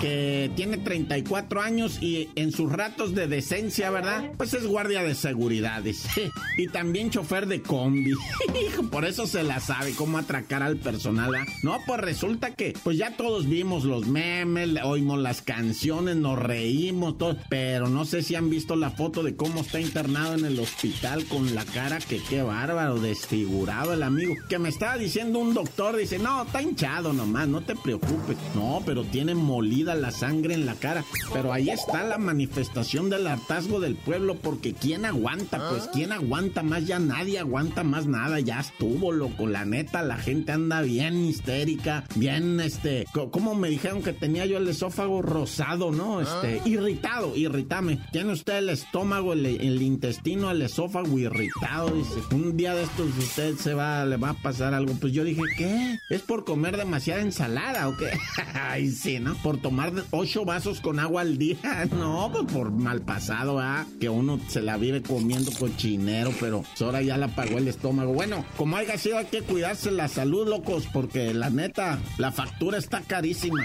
Que 0.00 0.50
tiene 0.54 0.78
34 0.78 1.60
años 1.60 2.02
y 2.02 2.28
en 2.34 2.52
sus 2.52 2.72
ratos 2.72 3.14
de 3.14 3.26
decencia, 3.26 3.90
¿verdad? 3.90 4.32
Pues 4.36 4.54
es 4.54 4.66
guardia 4.66 5.02
de 5.02 5.14
seguridad, 5.14 5.82
dice. 5.82 6.08
Y 6.58 6.66
también 6.66 7.10
chofer 7.10 7.46
de 7.46 7.62
combi. 7.62 8.14
Por 8.90 9.04
eso 9.04 9.28
se 9.28 9.44
la 9.44 9.60
sabe 9.60 9.92
cómo 9.92 10.18
atracar 10.18 10.62
al 10.64 10.76
personal, 10.76 11.32
¿ah? 11.36 11.46
No, 11.62 11.78
pues 11.86 12.00
resulta 12.00 12.50
que, 12.50 12.74
pues 12.82 12.96
ya 12.96 13.16
todos 13.16 13.48
vimos 13.48 13.84
los 13.84 14.06
memes, 14.06 14.70
oímos 14.82 15.20
las 15.20 15.40
canciones, 15.40 16.16
nos 16.16 16.36
reímos, 16.36 17.16
todo, 17.16 17.36
pero 17.48 17.88
no 17.88 18.04
sé 18.04 18.22
si 18.22 18.34
han 18.34 18.50
visto 18.50 18.74
la 18.74 18.90
foto 18.90 19.22
de 19.22 19.36
cómo 19.36 19.60
está 19.60 19.80
internado 19.80 20.34
en 20.34 20.44
el 20.44 20.58
hospital 20.58 21.24
con 21.26 21.54
la 21.54 21.64
cara 21.64 21.98
que 21.98 22.20
qué 22.28 22.42
bárbaro, 22.42 22.98
desfigurado 22.98 23.92
el 23.92 24.02
amigo. 24.02 24.34
Que 24.48 24.58
me 24.58 24.68
estaba 24.68 24.96
diciendo 24.96 25.38
un 25.38 25.54
doctor, 25.54 25.96
dice, 25.96 26.18
no, 26.18 26.42
está 26.42 26.62
hinchado 26.62 27.12
nomás, 27.12 27.48
no 27.48 27.60
te 27.60 27.74
preocupes. 27.76 28.36
No, 28.54 28.82
pero 28.84 29.04
tiene 29.04 29.34
molida 29.48 29.94
la 29.94 30.10
sangre 30.10 30.52
en 30.52 30.66
la 30.66 30.74
cara. 30.74 31.04
Pero 31.32 31.54
ahí 31.54 31.70
está 31.70 32.04
la 32.04 32.18
manifestación 32.18 33.08
del 33.08 33.26
hartazgo 33.26 33.80
del 33.80 33.96
pueblo, 33.96 34.36
porque 34.36 34.74
¿quién 34.74 35.06
aguanta? 35.06 35.70
Pues 35.70 35.88
¿quién 35.90 36.12
aguanta 36.12 36.62
más? 36.62 36.86
Ya 36.86 36.98
nadie 36.98 37.38
aguanta 37.38 37.82
más 37.82 38.06
nada, 38.06 38.40
ya 38.40 38.60
estuvo, 38.60 39.10
loco. 39.10 39.46
La 39.46 39.64
neta, 39.64 40.02
la 40.02 40.18
gente 40.18 40.52
anda 40.52 40.82
bien 40.82 41.24
histérica, 41.24 42.04
bien, 42.14 42.60
este, 42.60 43.06
como 43.32 43.54
me 43.54 43.70
dijeron 43.70 44.02
que 44.02 44.12
tenía 44.12 44.44
yo 44.44 44.58
el 44.58 44.68
esófago 44.68 45.22
rosado, 45.22 45.92
¿no? 45.92 46.20
Este, 46.20 46.60
irritado, 46.68 47.34
irritame. 47.34 48.00
Tiene 48.12 48.32
usted 48.32 48.58
el 48.58 48.68
estómago, 48.68 49.32
el, 49.32 49.46
el 49.46 49.80
intestino, 49.80 50.50
el 50.50 50.60
esófago 50.60 51.18
irritado, 51.18 51.94
dice. 51.94 52.20
Un 52.34 52.54
día 52.56 52.74
de 52.74 52.82
estos 52.82 53.16
usted 53.16 53.56
se 53.56 53.72
va, 53.72 54.04
le 54.04 54.18
va 54.18 54.30
a 54.30 54.34
pasar 54.34 54.74
algo. 54.74 54.92
Pues 55.00 55.14
yo 55.14 55.24
dije, 55.24 55.42
¿qué? 55.56 55.98
¿Es 56.10 56.20
por 56.20 56.44
comer 56.44 56.76
demasiada 56.76 57.22
ensalada 57.22 57.88
o 57.88 57.96
qué? 57.96 58.10
Ay, 58.54 58.90
sí, 58.90 59.18
¿no? 59.18 59.37
Por 59.42 59.58
tomar 59.58 59.92
ocho 60.10 60.44
vasos 60.44 60.80
con 60.80 60.98
agua 60.98 61.22
al 61.22 61.38
día. 61.38 61.56
No, 61.98 62.30
pues 62.32 62.52
por 62.52 62.70
mal 62.70 63.00
pasado, 63.02 63.58
¿ah? 63.58 63.86
Que 64.00 64.08
uno 64.08 64.38
se 64.48 64.60
la 64.62 64.76
vive 64.76 65.02
comiendo 65.02 65.50
cochinero, 65.52 66.32
pero 66.38 66.64
ahora 66.80 67.02
ya 67.02 67.16
la 67.16 67.28
pagó 67.28 67.58
el 67.58 67.68
estómago. 67.68 68.12
Bueno, 68.12 68.44
como 68.56 68.76
haya 68.76 68.96
sido, 68.98 69.18
hay 69.18 69.26
que 69.26 69.42
cuidarse 69.42 69.90
la 69.90 70.08
salud, 70.08 70.48
locos, 70.48 70.86
porque 70.92 71.34
la 71.34 71.50
neta, 71.50 71.98
la 72.18 72.30
factura 72.32 72.78
está 72.78 73.00
carísima. 73.00 73.64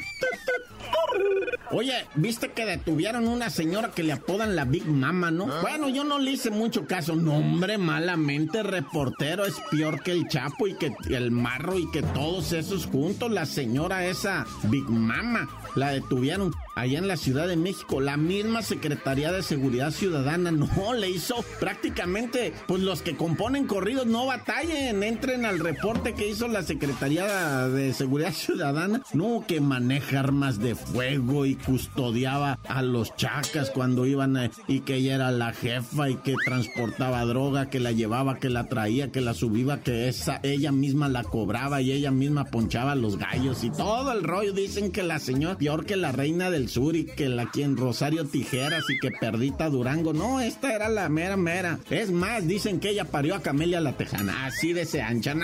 Oye, 1.73 2.05
¿viste 2.13 2.51
que 2.51 2.65
detuvieron 2.65 3.27
una 3.27 3.49
señora 3.49 3.89
que 3.89 4.03
le 4.03 4.13
apodan 4.13 4.55
la 4.55 4.63
Big 4.63 4.85
Mama, 4.85 5.31
no? 5.31 5.47
Bueno, 5.61 5.89
yo 5.89 6.03
no 6.03 6.19
le 6.19 6.31
hice 6.31 6.51
mucho 6.51 6.85
caso. 6.85 7.15
No, 7.15 7.37
hombre, 7.37 7.79
malamente, 7.79 8.61
reportero 8.61 9.43
es 9.45 9.55
peor 9.71 10.03
que 10.03 10.11
el 10.11 10.27
Chapo 10.27 10.67
y 10.67 10.75
que 10.75 10.93
el 11.09 11.31
Marro 11.31 11.79
y 11.79 11.89
que 11.89 12.03
todos 12.03 12.51
esos 12.51 12.85
juntos. 12.85 13.31
La 13.31 13.47
señora 13.47 14.05
esa 14.05 14.45
Big 14.63 14.87
Mama 14.87 15.49
la 15.75 15.91
detuvieron 15.91 16.53
allá 16.75 16.99
en 16.99 17.07
la 17.07 17.17
Ciudad 17.17 17.47
de 17.47 17.55
México. 17.55 18.01
La 18.01 18.17
misma 18.17 18.61
Secretaría 18.61 19.31
de 19.31 19.43
Seguridad 19.43 19.91
Ciudadana 19.91 20.51
no 20.51 20.93
le 20.93 21.09
hizo 21.09 21.43
prácticamente, 21.59 22.53
pues 22.67 22.81
los 22.81 23.01
que 23.01 23.15
componen 23.15 23.67
corridos 23.67 24.05
no 24.05 24.25
batallen, 24.25 25.03
entren 25.03 25.45
al 25.45 25.59
reporte 25.59 26.13
que 26.13 26.29
hizo 26.29 26.47
la 26.47 26.63
Secretaría 26.63 27.67
de 27.69 27.93
Seguridad 27.93 28.33
Ciudadana. 28.33 29.01
No, 29.13 29.45
que 29.47 29.61
maneja 29.61 30.19
armas 30.19 30.59
de 30.59 30.75
fuego 30.75 31.45
y 31.45 31.55
custodiaba 31.55 32.59
a 32.67 32.81
los 32.81 33.15
chacas 33.15 33.69
cuando 33.69 34.05
iban 34.05 34.33
y 34.67 34.79
que 34.81 34.95
ella 34.95 35.15
era 35.15 35.31
la 35.31 35.53
jefa 35.53 36.09
y 36.09 36.15
que 36.15 36.35
transportaba 36.43 37.23
droga, 37.25 37.69
que 37.69 37.79
la 37.79 37.91
llevaba, 37.91 38.39
que 38.39 38.49
la 38.49 38.67
traía, 38.67 39.11
que 39.11 39.21
la 39.21 39.33
subía, 39.33 39.81
que 39.81 40.07
esa, 40.07 40.39
ella 40.43 40.71
misma 40.71 41.09
la 41.09 41.23
cobraba 41.23 41.81
y 41.81 41.91
ella 41.91 42.11
misma 42.11 42.45
ponchaba 42.45 42.95
los 42.95 43.17
gallos 43.17 43.63
y 43.63 43.69
todo 43.69 44.11
el 44.11 44.23
rollo. 44.23 44.53
Dicen 44.53 44.91
que 44.91 45.03
la 45.03 45.19
señora 45.19 45.57
peor 45.57 45.85
que 45.85 45.95
la 45.95 46.11
reina 46.11 46.49
del 46.49 46.62
sur 46.69 46.95
y 46.95 47.05
que 47.05 47.29
la 47.29 47.49
quien 47.49 47.77
Rosario 47.77 48.25
Tijeras 48.25 48.83
y 48.89 48.99
que 48.99 49.11
Perdita 49.11 49.69
Durango. 49.69 50.13
No, 50.13 50.39
esta 50.39 50.73
era 50.73 50.89
la 50.89 51.09
mera 51.09 51.37
mera. 51.37 51.79
Es 51.89 52.11
más, 52.11 52.47
dicen 52.47 52.79
que 52.79 52.89
ella 52.89 53.05
parió 53.05 53.35
a 53.35 53.41
Camelia 53.41 53.81
la 53.81 53.93
Tejana. 53.93 54.45
Así 54.45 54.73
de 54.73 54.85
se 54.85 55.01
ancha. 55.01 55.35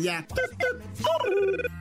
ya. 0.00 0.26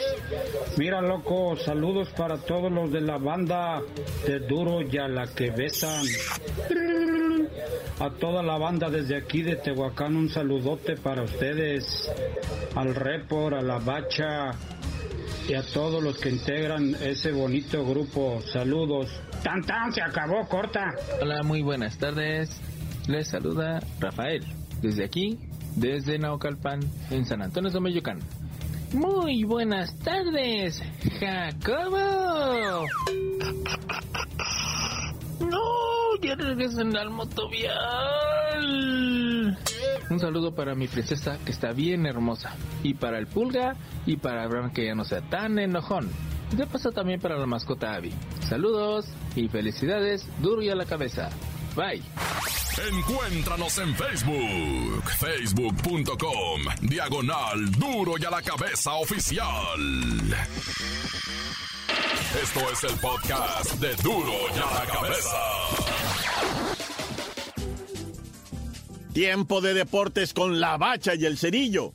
Mira, 0.76 1.00
loco, 1.00 1.56
saludos 1.56 2.08
para 2.16 2.36
todos 2.36 2.70
los 2.70 2.92
de 2.92 3.00
la 3.00 3.18
banda 3.18 3.80
de 4.26 4.38
Duro 4.40 4.82
y 4.82 4.96
a 4.98 5.08
la 5.08 5.26
que 5.26 5.50
besan. 5.50 6.04
A 8.00 8.10
toda 8.10 8.42
la 8.42 8.58
banda 8.58 8.90
desde 8.90 9.16
aquí 9.16 9.42
de 9.42 9.56
Tehuacán, 9.56 10.16
un 10.16 10.28
saludote 10.28 10.96
para 10.96 11.22
ustedes. 11.22 12.10
Al 12.74 12.94
Repor, 12.94 13.54
a 13.54 13.62
la 13.62 13.78
Bacha 13.78 14.52
y 15.48 15.54
a 15.54 15.62
todos 15.62 16.02
los 16.02 16.18
que 16.18 16.30
integran 16.30 16.94
ese 17.00 17.32
bonito 17.32 17.84
grupo. 17.84 18.40
Saludos. 18.52 19.08
Tan 19.42 19.62
tan, 19.62 19.92
se 19.92 20.02
acabó, 20.02 20.46
corta. 20.48 20.94
Hola, 21.20 21.42
muy 21.42 21.62
buenas 21.62 21.98
tardes. 21.98 22.60
Les 23.06 23.28
saluda 23.28 23.80
Rafael. 23.98 24.44
Desde 24.82 25.04
aquí, 25.04 25.38
desde 25.74 26.18
Naucalpan, 26.18 26.80
en 27.10 27.24
San 27.24 27.42
Antonio 27.42 27.70
de 27.70 27.80
Mayucán. 27.80 28.20
Muy 28.92 29.44
buenas 29.44 29.98
tardes, 29.98 30.82
Jacobo. 31.20 32.86
Ya 36.22 36.34
regresan 36.34 36.96
al 36.96 37.10
motovial. 37.10 37.78
Un 40.10 40.20
saludo 40.20 40.54
para 40.54 40.74
mi 40.74 40.88
princesa 40.88 41.38
que 41.44 41.52
está 41.52 41.72
bien 41.72 42.06
hermosa. 42.06 42.54
Y 42.82 42.94
para 42.94 43.18
el 43.18 43.26
pulga 43.26 43.76
y 44.06 44.16
para 44.16 44.42
Abraham 44.42 44.72
que 44.72 44.86
ya 44.86 44.94
no 44.94 45.04
sea 45.04 45.20
tan 45.20 45.58
enojón. 45.58 46.10
De 46.52 46.66
paso 46.66 46.90
también 46.92 47.20
para 47.20 47.36
la 47.36 47.46
mascota 47.46 47.94
Abby. 47.94 48.12
Saludos 48.40 49.06
y 49.36 49.48
felicidades, 49.48 50.26
duro 50.40 50.62
y 50.62 50.70
a 50.70 50.74
la 50.74 50.86
cabeza. 50.86 51.28
Bye. 51.76 52.02
Encuéntranos 52.90 53.76
en 53.78 53.94
Facebook, 53.94 55.10
facebook.com, 55.18 56.62
diagonal 56.82 57.70
duro 57.72 58.14
y 58.18 58.24
a 58.24 58.30
la 58.30 58.40
cabeza 58.40 58.94
oficial. 58.94 59.46
Esto 62.34 62.60
es 62.70 62.84
el 62.84 63.00
podcast 63.00 63.72
de 63.80 63.94
duro 64.02 64.32
y 64.54 64.58
a 64.58 64.84
la 64.84 64.86
cabeza. 64.86 65.36
Tiempo 69.14 69.62
de 69.62 69.72
deportes 69.72 70.34
con 70.34 70.60
la 70.60 70.76
bacha 70.76 71.14
y 71.14 71.24
el 71.24 71.38
cerillo. 71.38 71.94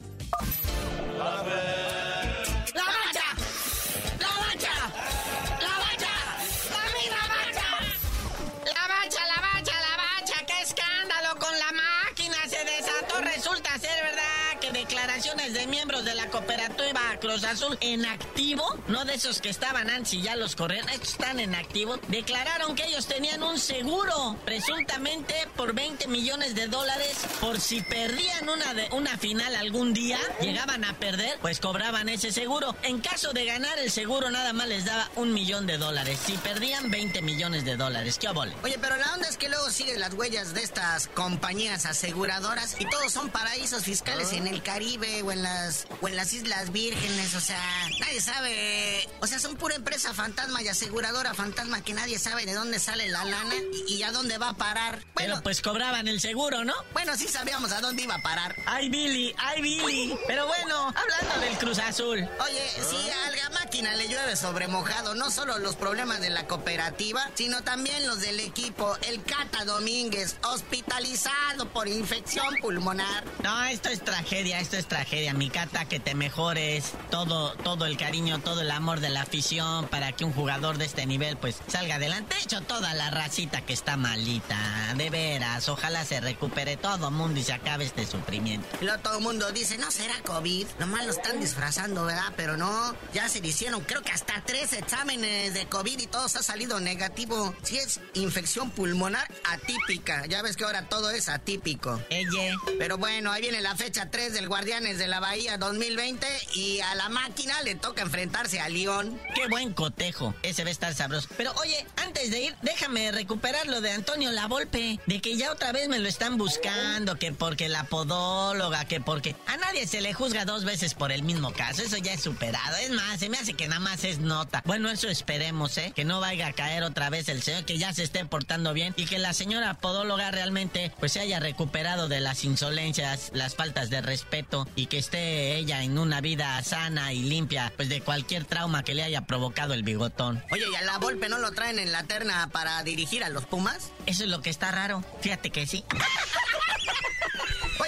Azul 17.53 17.77
en 17.81 18.03
activo, 18.07 18.65
no 18.87 19.05
de 19.05 19.13
esos 19.13 19.39
que 19.39 19.49
estaban 19.49 19.87
antes 19.87 20.15
y 20.15 20.23
ya 20.23 20.35
los 20.35 20.55
corrieron, 20.55 20.89
estos 20.89 21.09
están 21.09 21.39
en 21.39 21.53
activo, 21.53 21.99
declararon 22.07 22.73
que 22.73 22.83
ellos 22.85 23.05
tenían 23.05 23.43
un 23.43 23.59
seguro, 23.59 24.35
presuntamente 24.43 25.35
por 25.55 25.75
20 25.75 26.07
millones 26.07 26.55
de 26.55 26.65
dólares, 26.65 27.15
por 27.39 27.59
si 27.59 27.81
perdían 27.81 28.49
una, 28.49 28.73
de, 28.73 28.89
una 28.91 29.19
final 29.19 29.55
algún 29.55 29.93
día, 29.93 30.17
llegaban 30.41 30.83
a 30.83 30.97
perder, 30.97 31.37
pues 31.41 31.59
cobraban 31.59 32.09
ese 32.09 32.31
seguro. 32.31 32.75
En 32.81 33.01
caso 33.01 33.33
de 33.33 33.45
ganar 33.45 33.77
el 33.77 33.91
seguro, 33.91 34.31
nada 34.31 34.51
más 34.51 34.67
les 34.67 34.85
daba 34.85 35.11
un 35.15 35.31
millón 35.31 35.67
de 35.67 35.77
dólares. 35.77 36.19
Si 36.25 36.33
perdían, 36.37 36.89
20 36.89 37.21
millones 37.21 37.65
de 37.65 37.77
dólares. 37.77 38.17
¿Qué 38.17 38.29
obole? 38.29 38.55
Oye, 38.63 38.79
pero 38.81 38.97
la 38.97 39.13
onda 39.13 39.29
es 39.29 39.37
que 39.37 39.49
luego 39.49 39.69
siguen 39.69 39.99
las 39.99 40.15
huellas 40.15 40.55
de 40.55 40.63
estas 40.63 41.07
compañías 41.09 41.85
aseguradoras 41.85 42.77
y 42.79 42.89
todos 42.89 43.13
son 43.13 43.29
paraísos 43.29 43.83
fiscales 43.83 44.33
en 44.33 44.47
el 44.47 44.63
Caribe 44.63 45.21
o 45.21 45.31
en 45.31 45.43
las, 45.43 45.85
o 46.01 46.07
en 46.07 46.15
las 46.15 46.33
Islas 46.33 46.71
Vírgenes? 46.71 47.35
O 47.35 47.41
sea, 47.43 47.89
nadie 47.99 48.21
sabe. 48.21 49.07
O 49.19 49.27
sea, 49.27 49.37
son 49.39 49.55
pura 49.55 49.75
empresa 49.75 50.13
fantasma 50.13 50.61
y 50.61 50.67
aseguradora 50.67 51.33
fantasma 51.33 51.81
que 51.81 51.93
nadie 51.93 52.17
sabe 52.17 52.45
de 52.45 52.53
dónde 52.53 52.79
sale 52.79 53.09
la 53.09 53.25
lana 53.25 53.55
y, 53.87 54.01
a 54.03 54.11
dónde 54.11 54.37
va 54.37 54.49
a 54.49 54.53
parar. 54.53 54.99
Bueno, 55.13 55.35
Pero 55.35 55.43
pues 55.43 55.61
cobraban 55.61 56.07
el 56.07 56.19
seguro, 56.19 56.63
¿no? 56.63 56.73
Bueno, 56.93 57.15
sí 57.17 57.27
sabíamos 57.27 57.71
a 57.71 57.81
dónde 57.81 58.03
iba 58.03 58.15
a 58.15 58.21
parar. 58.21 58.55
¡Ay, 58.65 58.89
Billy! 58.89 59.35
¡Ay, 59.37 59.61
Billy! 59.61 60.17
Pero 60.27 60.47
bueno, 60.47 60.87
hablando 60.87 61.45
del 61.45 61.57
Cruz 61.57 61.79
Azul. 61.79 62.27
Oye, 62.39 62.69
si 62.89 63.09
a 63.09 63.31
la 63.31 63.49
máquina 63.59 63.95
le 63.95 64.07
llueve 64.07 64.35
sobre 64.35 64.67
mojado, 64.67 65.15
no 65.15 65.29
solo 65.29 65.59
los 65.59 65.75
problemas 65.75 66.21
de 66.21 66.29
la 66.29 66.47
cooperativa, 66.47 67.29
sino 67.35 67.61
también 67.63 68.07
los 68.07 68.21
del 68.21 68.39
equipo. 68.39 68.97
El 69.07 69.23
Cata 69.23 69.65
Domínguez, 69.65 70.37
hospitalizado 70.43 71.67
por 71.73 71.87
infección 71.87 72.55
pulmonar. 72.61 73.23
No, 73.43 73.63
esto 73.65 73.89
es 73.89 74.03
tragedia, 74.03 74.59
esto 74.59 74.77
es 74.77 74.87
tragedia. 74.87 75.33
Mi 75.33 75.49
Cata, 75.49 75.85
que 75.85 75.99
te 75.99 76.15
mejores. 76.15 76.93
Todo, 77.09 77.32
todo 77.63 77.85
el 77.85 77.97
cariño, 77.97 78.39
todo 78.39 78.61
el 78.61 78.71
amor 78.71 78.99
de 78.99 79.09
la 79.09 79.21
afición 79.21 79.87
para 79.87 80.11
que 80.11 80.25
un 80.25 80.33
jugador 80.33 80.77
de 80.77 80.85
este 80.85 81.05
nivel 81.05 81.37
pues 81.37 81.57
salga 81.67 81.95
adelante. 81.95 82.35
Hecho 82.43 82.61
toda 82.61 82.93
la 82.93 83.09
racita 83.09 83.61
que 83.61 83.73
está 83.73 83.97
malita. 83.97 84.93
De 84.95 85.09
veras, 85.09 85.69
ojalá 85.69 86.05
se 86.05 86.19
recupere 86.21 86.77
todo 86.77 87.07
el 87.07 87.13
mundo 87.13 87.39
y 87.39 87.43
se 87.43 87.53
acabe 87.53 87.85
este 87.85 88.05
sufrimiento. 88.05 88.67
Luego 88.81 88.99
todo 89.01 89.17
el 89.17 89.23
mundo 89.23 89.51
dice, 89.51 89.77
no 89.77 89.91
será 89.91 90.15
COVID. 90.23 90.67
Nomás 90.79 91.05
lo 91.05 91.11
están 91.11 91.39
disfrazando, 91.39 92.05
¿verdad? 92.05 92.33
Pero 92.35 92.57
no, 92.57 92.95
ya 93.13 93.29
se 93.29 93.41
le 93.41 93.49
hicieron 93.49 93.81
creo 93.81 94.01
que 94.01 94.11
hasta 94.11 94.41
tres 94.45 94.73
exámenes 94.73 95.53
de 95.53 95.65
COVID 95.67 95.99
y 95.99 96.07
todos 96.07 96.35
ha 96.35 96.43
salido 96.43 96.79
negativo. 96.79 97.55
Si 97.63 97.77
es 97.77 97.99
infección 98.13 98.69
pulmonar 98.71 99.27
atípica. 99.43 100.25
Ya 100.27 100.41
ves 100.41 100.57
que 100.57 100.63
ahora 100.63 100.87
todo 100.89 101.11
es 101.11 101.29
atípico. 101.29 102.01
Ella. 102.09 102.55
Pero 102.77 102.97
bueno, 102.97 103.31
ahí 103.31 103.41
viene 103.41 103.61
la 103.61 103.75
fecha 103.75 104.09
3 104.09 104.33
del 104.33 104.47
Guardianes 104.47 104.97
de 104.97 105.07
la 105.07 105.19
Bahía 105.19 105.57
2020 105.57 106.27
y 106.55 106.79
a 106.81 106.95
la 106.95 107.09
máquina 107.23 107.61
le 107.61 107.75
toca 107.75 108.01
enfrentarse 108.01 108.59
a 108.59 108.67
León. 108.67 109.17
Qué 109.33 109.47
buen 109.47 109.73
cotejo. 109.73 110.35
Ese 110.43 110.63
va 110.63 110.69
a 110.69 110.71
estar 110.71 110.93
sabroso. 110.93 111.29
Pero 111.37 111.53
oye, 111.53 111.85
antes 111.95 112.31
de 112.31 112.41
ir, 112.41 112.55
déjame 112.61 113.11
recuperar 113.13 113.65
lo 113.67 113.79
de 113.79 113.91
Antonio 113.91 114.29
Lavolpe. 114.31 114.99
De 115.05 115.21
que 115.21 115.37
ya 115.37 115.51
otra 115.51 115.71
vez 115.71 115.87
me 115.87 115.99
lo 115.99 116.09
están 116.09 116.37
buscando. 116.37 117.15
Que 117.15 117.31
porque 117.31 117.69
la 117.69 117.85
podóloga, 117.85 118.85
que 118.85 118.99
porque 118.99 119.37
a 119.47 119.55
nadie 119.55 119.87
se 119.87 120.01
le 120.01 120.13
juzga 120.13 120.43
dos 120.43 120.65
veces 120.65 120.95
por 120.95 121.13
el 121.13 121.23
mismo 121.23 121.53
caso. 121.53 121.81
Eso 121.81 121.95
ya 121.97 122.13
es 122.13 122.21
superado. 122.21 122.75
Es 122.77 122.89
más, 122.89 123.19
se 123.19 123.29
me 123.29 123.37
hace 123.37 123.53
que 123.53 123.69
nada 123.69 123.79
más 123.79 124.03
es 124.03 124.19
nota. 124.19 124.61
Bueno, 124.65 124.89
eso 124.89 125.07
esperemos, 125.07 125.77
¿eh? 125.77 125.93
Que 125.95 126.03
no 126.03 126.19
vaya 126.19 126.47
a 126.47 126.53
caer 126.53 126.83
otra 126.83 127.09
vez 127.09 127.29
el 127.29 127.41
señor, 127.41 127.63
que 127.63 127.77
ya 127.77 127.93
se 127.93 128.03
esté 128.03 128.25
portando 128.25 128.73
bien 128.73 128.93
y 128.97 129.05
que 129.05 129.17
la 129.17 129.33
señora 129.33 129.75
podóloga 129.75 130.29
realmente 130.31 130.91
pues 130.99 131.13
se 131.13 131.21
haya 131.21 131.39
recuperado 131.39 132.09
de 132.09 132.19
las 132.19 132.43
insolencias, 132.43 133.31
las 133.33 133.55
faltas 133.55 133.89
de 133.89 134.01
respeto 134.01 134.67
y 134.75 134.87
que 134.87 134.97
esté 134.97 135.55
ella 135.55 135.83
en 135.83 135.97
una 135.97 136.19
vida 136.19 136.61
sana 136.63 137.12
y 137.13 137.23
limpia 137.23 137.71
pues 137.75 137.89
de 137.89 138.01
cualquier 138.01 138.45
trauma 138.45 138.83
que 138.83 138.93
le 138.93 139.03
haya 139.03 139.21
provocado 139.21 139.73
el 139.73 139.83
bigotón. 139.83 140.43
Oye, 140.51 140.65
¿y 140.71 140.75
a 140.75 140.81
la 140.81 140.97
Volpe 140.97 141.29
no 141.29 141.37
lo 141.37 141.51
traen 141.51 141.79
en 141.79 141.91
la 141.91 142.03
terna 142.03 142.49
para 142.51 142.83
dirigir 142.83 143.23
a 143.23 143.29
los 143.29 143.45
Pumas? 143.45 143.91
Eso 144.05 144.23
es 144.23 144.29
lo 144.29 144.41
que 144.41 144.49
está 144.49 144.71
raro. 144.71 145.03
Fíjate 145.21 145.49
que 145.49 145.65
sí. 145.67 145.83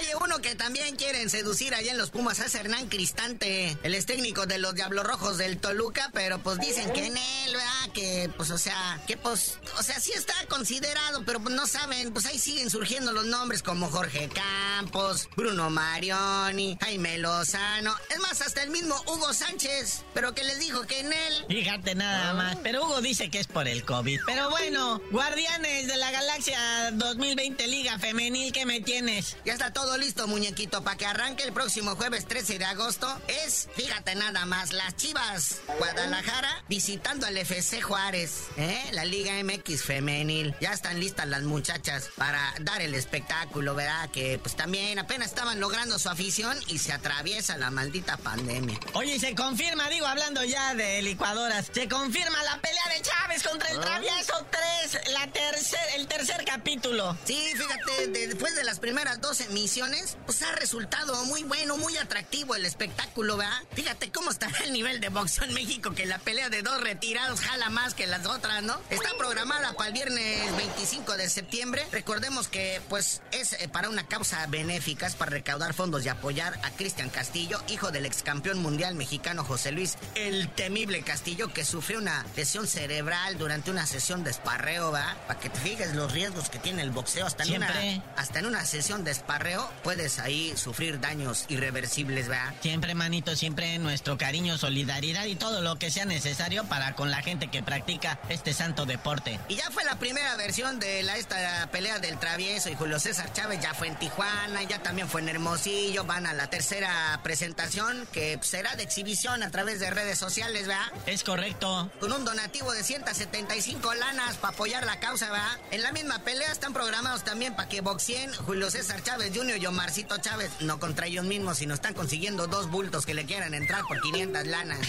Oye, 0.06 0.14
uno 0.24 0.38
que 0.40 0.54
también 0.54 0.94
quieren 0.94 1.28
seducir 1.30 1.74
allá 1.74 1.90
en 1.90 1.98
los 1.98 2.10
Pumas 2.10 2.38
es 2.38 2.54
Hernán 2.54 2.88
Cristante. 2.88 3.76
el 3.82 3.94
es 3.94 4.06
técnico 4.06 4.46
de 4.46 4.58
los 4.58 4.74
Diablos 4.74 5.04
Rojos 5.04 5.36
del 5.38 5.58
Toluca, 5.58 6.10
pero 6.12 6.38
pues 6.38 6.60
dicen 6.60 6.92
que 6.92 7.06
en 7.06 7.16
él, 7.16 7.52
¿verdad? 7.52 7.92
Que 7.92 8.30
pues, 8.36 8.50
o 8.50 8.58
sea, 8.58 9.00
que 9.06 9.16
pues, 9.16 9.58
o 9.78 9.82
sea, 9.82 9.98
sí 9.98 10.12
está 10.12 10.34
considerado, 10.48 11.24
pero 11.24 11.40
pues 11.40 11.54
no 11.54 11.66
saben, 11.66 12.12
pues 12.12 12.26
ahí 12.26 12.38
siguen 12.38 12.70
surgiendo 12.70 13.12
los 13.12 13.26
nombres 13.26 13.62
como 13.62 13.90
Jorge 13.90 14.28
Campos, 14.28 15.28
Bruno 15.34 15.70
Marioni, 15.70 16.78
Jaime 16.80 17.18
Lozano, 17.18 17.94
es 18.10 18.18
más, 18.20 18.40
hasta 18.42 18.62
el 18.62 18.70
mismo 18.70 18.94
Hugo 19.06 19.32
Sánchez, 19.32 20.04
pero 20.14 20.34
que 20.34 20.44
les 20.44 20.60
dijo 20.60 20.82
que 20.82 21.00
en 21.00 21.12
él. 21.12 21.46
Fíjate 21.48 21.94
nada 21.96 22.32
más, 22.34 22.56
pero 22.62 22.84
Hugo 22.84 23.00
dice 23.00 23.28
que 23.30 23.40
es 23.40 23.48
por 23.48 23.66
el 23.66 23.84
COVID. 23.84 24.20
Pero 24.26 24.50
bueno, 24.50 25.00
Guardianes 25.10 25.88
de 25.88 25.96
la 25.96 26.12
Galaxia 26.12 26.90
2020 26.92 27.66
Liga 27.66 27.98
Femenil, 27.98 28.52
¿qué 28.52 28.66
me 28.66 28.80
tienes? 28.80 29.36
Ya 29.44 29.54
está 29.54 29.72
todo 29.72 29.95
listo, 29.96 30.26
muñequito, 30.26 30.82
para 30.82 30.96
que 30.96 31.06
arranque 31.06 31.44
el 31.44 31.52
próximo 31.52 31.96
jueves 31.96 32.26
13 32.26 32.58
de 32.58 32.64
agosto. 32.64 33.06
Es, 33.28 33.68
fíjate 33.74 34.14
nada 34.14 34.44
más, 34.46 34.72
las 34.72 34.96
Chivas 34.96 35.60
Guadalajara 35.78 36.64
visitando 36.68 37.26
al 37.26 37.36
FC 37.36 37.80
Juárez, 37.80 38.48
¿eh? 38.56 38.90
La 38.92 39.04
Liga 39.04 39.32
MX 39.42 39.82
femenil. 39.82 40.54
Ya 40.60 40.72
están 40.72 41.00
listas 41.00 41.26
las 41.28 41.42
muchachas 41.42 42.10
para 42.16 42.54
dar 42.60 42.82
el 42.82 42.94
espectáculo, 42.94 43.74
¿verdad? 43.74 44.10
Que 44.10 44.38
pues 44.38 44.56
también 44.56 44.98
apenas 44.98 45.28
estaban 45.28 45.60
logrando 45.60 45.98
su 45.98 46.08
afición 46.08 46.56
y 46.66 46.78
se 46.78 46.92
atraviesa 46.92 47.56
la 47.56 47.70
maldita 47.70 48.16
pandemia. 48.16 48.78
Oye, 48.94 49.18
se 49.18 49.34
confirma, 49.34 49.88
digo, 49.88 50.06
hablando 50.06 50.44
ya 50.44 50.74
de 50.74 51.02
licuadoras, 51.02 51.70
se 51.72 51.88
confirma 51.88 52.42
la 52.44 52.60
pelea 52.60 52.84
de 52.94 53.02
Chávez 53.02 53.42
contra 53.42 53.68
el 53.70 53.78
ah. 53.78 53.82
Travieso 53.82 54.46
3, 54.90 55.12
la 55.12 55.26
tercer, 55.32 55.80
el 55.96 56.06
tercer 56.06 56.44
capítulo. 56.44 57.16
Sí, 57.24 57.52
fíjate, 57.54 58.08
después 58.08 58.54
de 58.56 58.64
las 58.64 58.78
primeras 58.78 59.20
dos 59.20 59.40
emisiones 59.40 59.85
pues 60.24 60.42
ha 60.42 60.52
resultado 60.52 61.24
muy 61.26 61.44
bueno, 61.44 61.76
muy 61.76 61.96
atractivo 61.96 62.54
el 62.54 62.66
espectáculo, 62.66 63.36
¿verdad? 63.36 63.62
Fíjate 63.72 64.10
cómo 64.10 64.30
está 64.30 64.48
el 64.64 64.72
nivel 64.72 65.00
de 65.00 65.08
boxeo 65.10 65.44
en 65.44 65.54
México, 65.54 65.92
que 65.94 66.06
la 66.06 66.18
pelea 66.18 66.48
de 66.48 66.62
dos 66.62 66.80
retirados 66.80 67.40
jala 67.40 67.70
más 67.70 67.94
que 67.94 68.06
las 68.06 68.26
otras, 68.26 68.62
¿no? 68.62 68.80
Está 68.90 69.10
programada 69.16 69.74
para 69.74 69.88
el 69.88 69.94
viernes 69.94 70.56
25 70.56 71.16
de 71.16 71.28
septiembre. 71.28 71.86
Recordemos 71.92 72.48
que, 72.48 72.80
pues, 72.88 73.22
es 73.30 73.52
eh, 73.54 73.68
para 73.68 73.88
una 73.88 74.06
causa 74.06 74.44
benéfica, 74.48 75.06
es 75.06 75.14
para 75.14 75.30
recaudar 75.30 75.72
fondos 75.72 76.04
y 76.04 76.08
apoyar 76.08 76.58
a 76.64 76.70
Cristian 76.70 77.10
Castillo, 77.10 77.62
hijo 77.68 77.90
del 77.90 78.06
ex 78.06 78.22
campeón 78.22 78.58
mundial 78.58 78.94
mexicano 78.94 79.44
José 79.44 79.72
Luis, 79.72 79.96
el 80.14 80.48
temible 80.48 81.02
Castillo, 81.02 81.52
que 81.52 81.64
sufrió 81.64 81.98
una 81.98 82.26
lesión 82.34 82.66
cerebral 82.66 83.38
durante 83.38 83.70
una 83.70 83.86
sesión 83.86 84.24
de 84.24 84.30
esparreo, 84.30 84.90
¿verdad? 84.90 85.16
Para 85.26 85.38
que 85.38 85.48
te 85.48 85.60
fijes 85.60 85.94
los 85.94 86.12
riesgos 86.12 86.50
que 86.50 86.58
tiene 86.58 86.82
el 86.82 86.90
boxeo 86.90 87.26
hasta 87.26 87.44
en 87.44 87.54
una, 87.54 88.02
hasta 88.16 88.40
en 88.40 88.46
una 88.46 88.64
sesión 88.64 89.04
de 89.04 89.12
esparreo 89.12 89.70
puedes 89.82 90.18
ahí 90.18 90.52
sufrir 90.56 91.00
daños 91.00 91.44
irreversibles, 91.48 92.28
¿verdad? 92.28 92.54
Siempre, 92.60 92.94
manito, 92.94 93.36
siempre 93.36 93.78
nuestro 93.78 94.18
cariño, 94.18 94.58
solidaridad 94.58 95.24
y 95.26 95.36
todo 95.36 95.60
lo 95.60 95.78
que 95.78 95.90
sea 95.90 96.04
necesario 96.04 96.64
para 96.64 96.94
con 96.94 97.10
la 97.10 97.22
gente 97.22 97.48
que 97.48 97.62
practica 97.62 98.18
este 98.28 98.52
santo 98.52 98.86
deporte. 98.86 99.38
Y 99.48 99.56
ya 99.56 99.70
fue 99.70 99.84
la 99.84 99.98
primera 99.98 100.36
versión 100.36 100.78
de 100.78 101.02
la 101.02 101.16
esta 101.16 101.68
pelea 101.70 101.98
del 101.98 102.18
travieso 102.18 102.68
y 102.68 102.74
Julio 102.74 102.98
César 102.98 103.32
Chávez, 103.32 103.60
ya 103.60 103.74
fue 103.74 103.88
en 103.88 103.96
Tijuana, 103.96 104.62
ya 104.64 104.82
también 104.82 105.08
fue 105.08 105.20
en 105.20 105.28
Hermosillo, 105.28 106.04
van 106.04 106.26
a 106.26 106.34
la 106.34 106.48
tercera 106.48 107.20
presentación 107.22 108.06
que 108.12 108.38
será 108.42 108.76
de 108.76 108.82
exhibición 108.82 109.42
a 109.42 109.50
través 109.50 109.80
de 109.80 109.90
redes 109.90 110.18
sociales, 110.18 110.66
¿verdad? 110.66 110.86
Es 111.06 111.22
correcto. 111.22 111.90
Con 112.00 112.12
un 112.12 112.24
donativo 112.24 112.72
de 112.72 112.82
175 112.82 113.94
lanas 113.94 114.36
para 114.36 114.54
apoyar 114.54 114.84
la 114.84 115.00
causa, 115.00 115.30
¿verdad? 115.30 115.58
En 115.70 115.82
la 115.82 115.92
misma 115.92 116.20
pelea 116.20 116.52
están 116.52 116.72
programados 116.72 117.24
también 117.24 117.54
para 117.54 117.68
que 117.68 117.80
boxeen 117.80 118.32
Julio 118.34 118.70
César 118.70 119.02
Chávez 119.02 119.32
Jr 119.34 119.58
y 119.66 119.68
Omarcito 119.68 120.16
Chávez, 120.18 120.50
no 120.60 120.78
contra 120.78 121.06
ellos 121.06 121.24
mismos, 121.24 121.58
sino 121.58 121.74
están 121.74 121.92
consiguiendo 121.92 122.46
dos 122.46 122.70
bultos 122.70 123.04
que 123.04 123.14
le 123.14 123.26
quieran 123.26 123.52
entrar 123.52 123.82
por 123.82 124.00
500 124.00 124.46
lanas. 124.46 124.78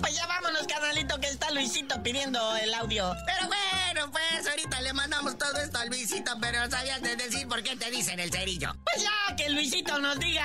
Pues 0.00 0.16
ya 0.16 0.26
vámonos, 0.26 0.66
carnalito, 0.66 1.18
que 1.20 1.28
está 1.28 1.50
Luisito 1.52 2.02
pidiendo 2.02 2.56
el 2.56 2.74
audio. 2.74 3.14
Pero 3.24 3.46
bueno, 3.46 4.10
pues 4.10 4.46
ahorita 4.46 4.82
le 4.82 4.92
mandamos 4.92 5.38
todo 5.38 5.56
esto 5.56 5.78
a 5.78 5.84
Luisito, 5.86 6.36
pero 6.40 6.68
sabías 6.68 7.00
de 7.00 7.16
decir 7.16 7.48
por 7.48 7.62
qué 7.62 7.76
te 7.76 7.90
dicen 7.90 8.18
el 8.20 8.30
cerillo. 8.30 8.74
Pues 8.84 9.02
ya, 9.02 9.36
que 9.36 9.48
Luisito 9.48 9.98
nos 10.00 10.18
diga. 10.18 10.44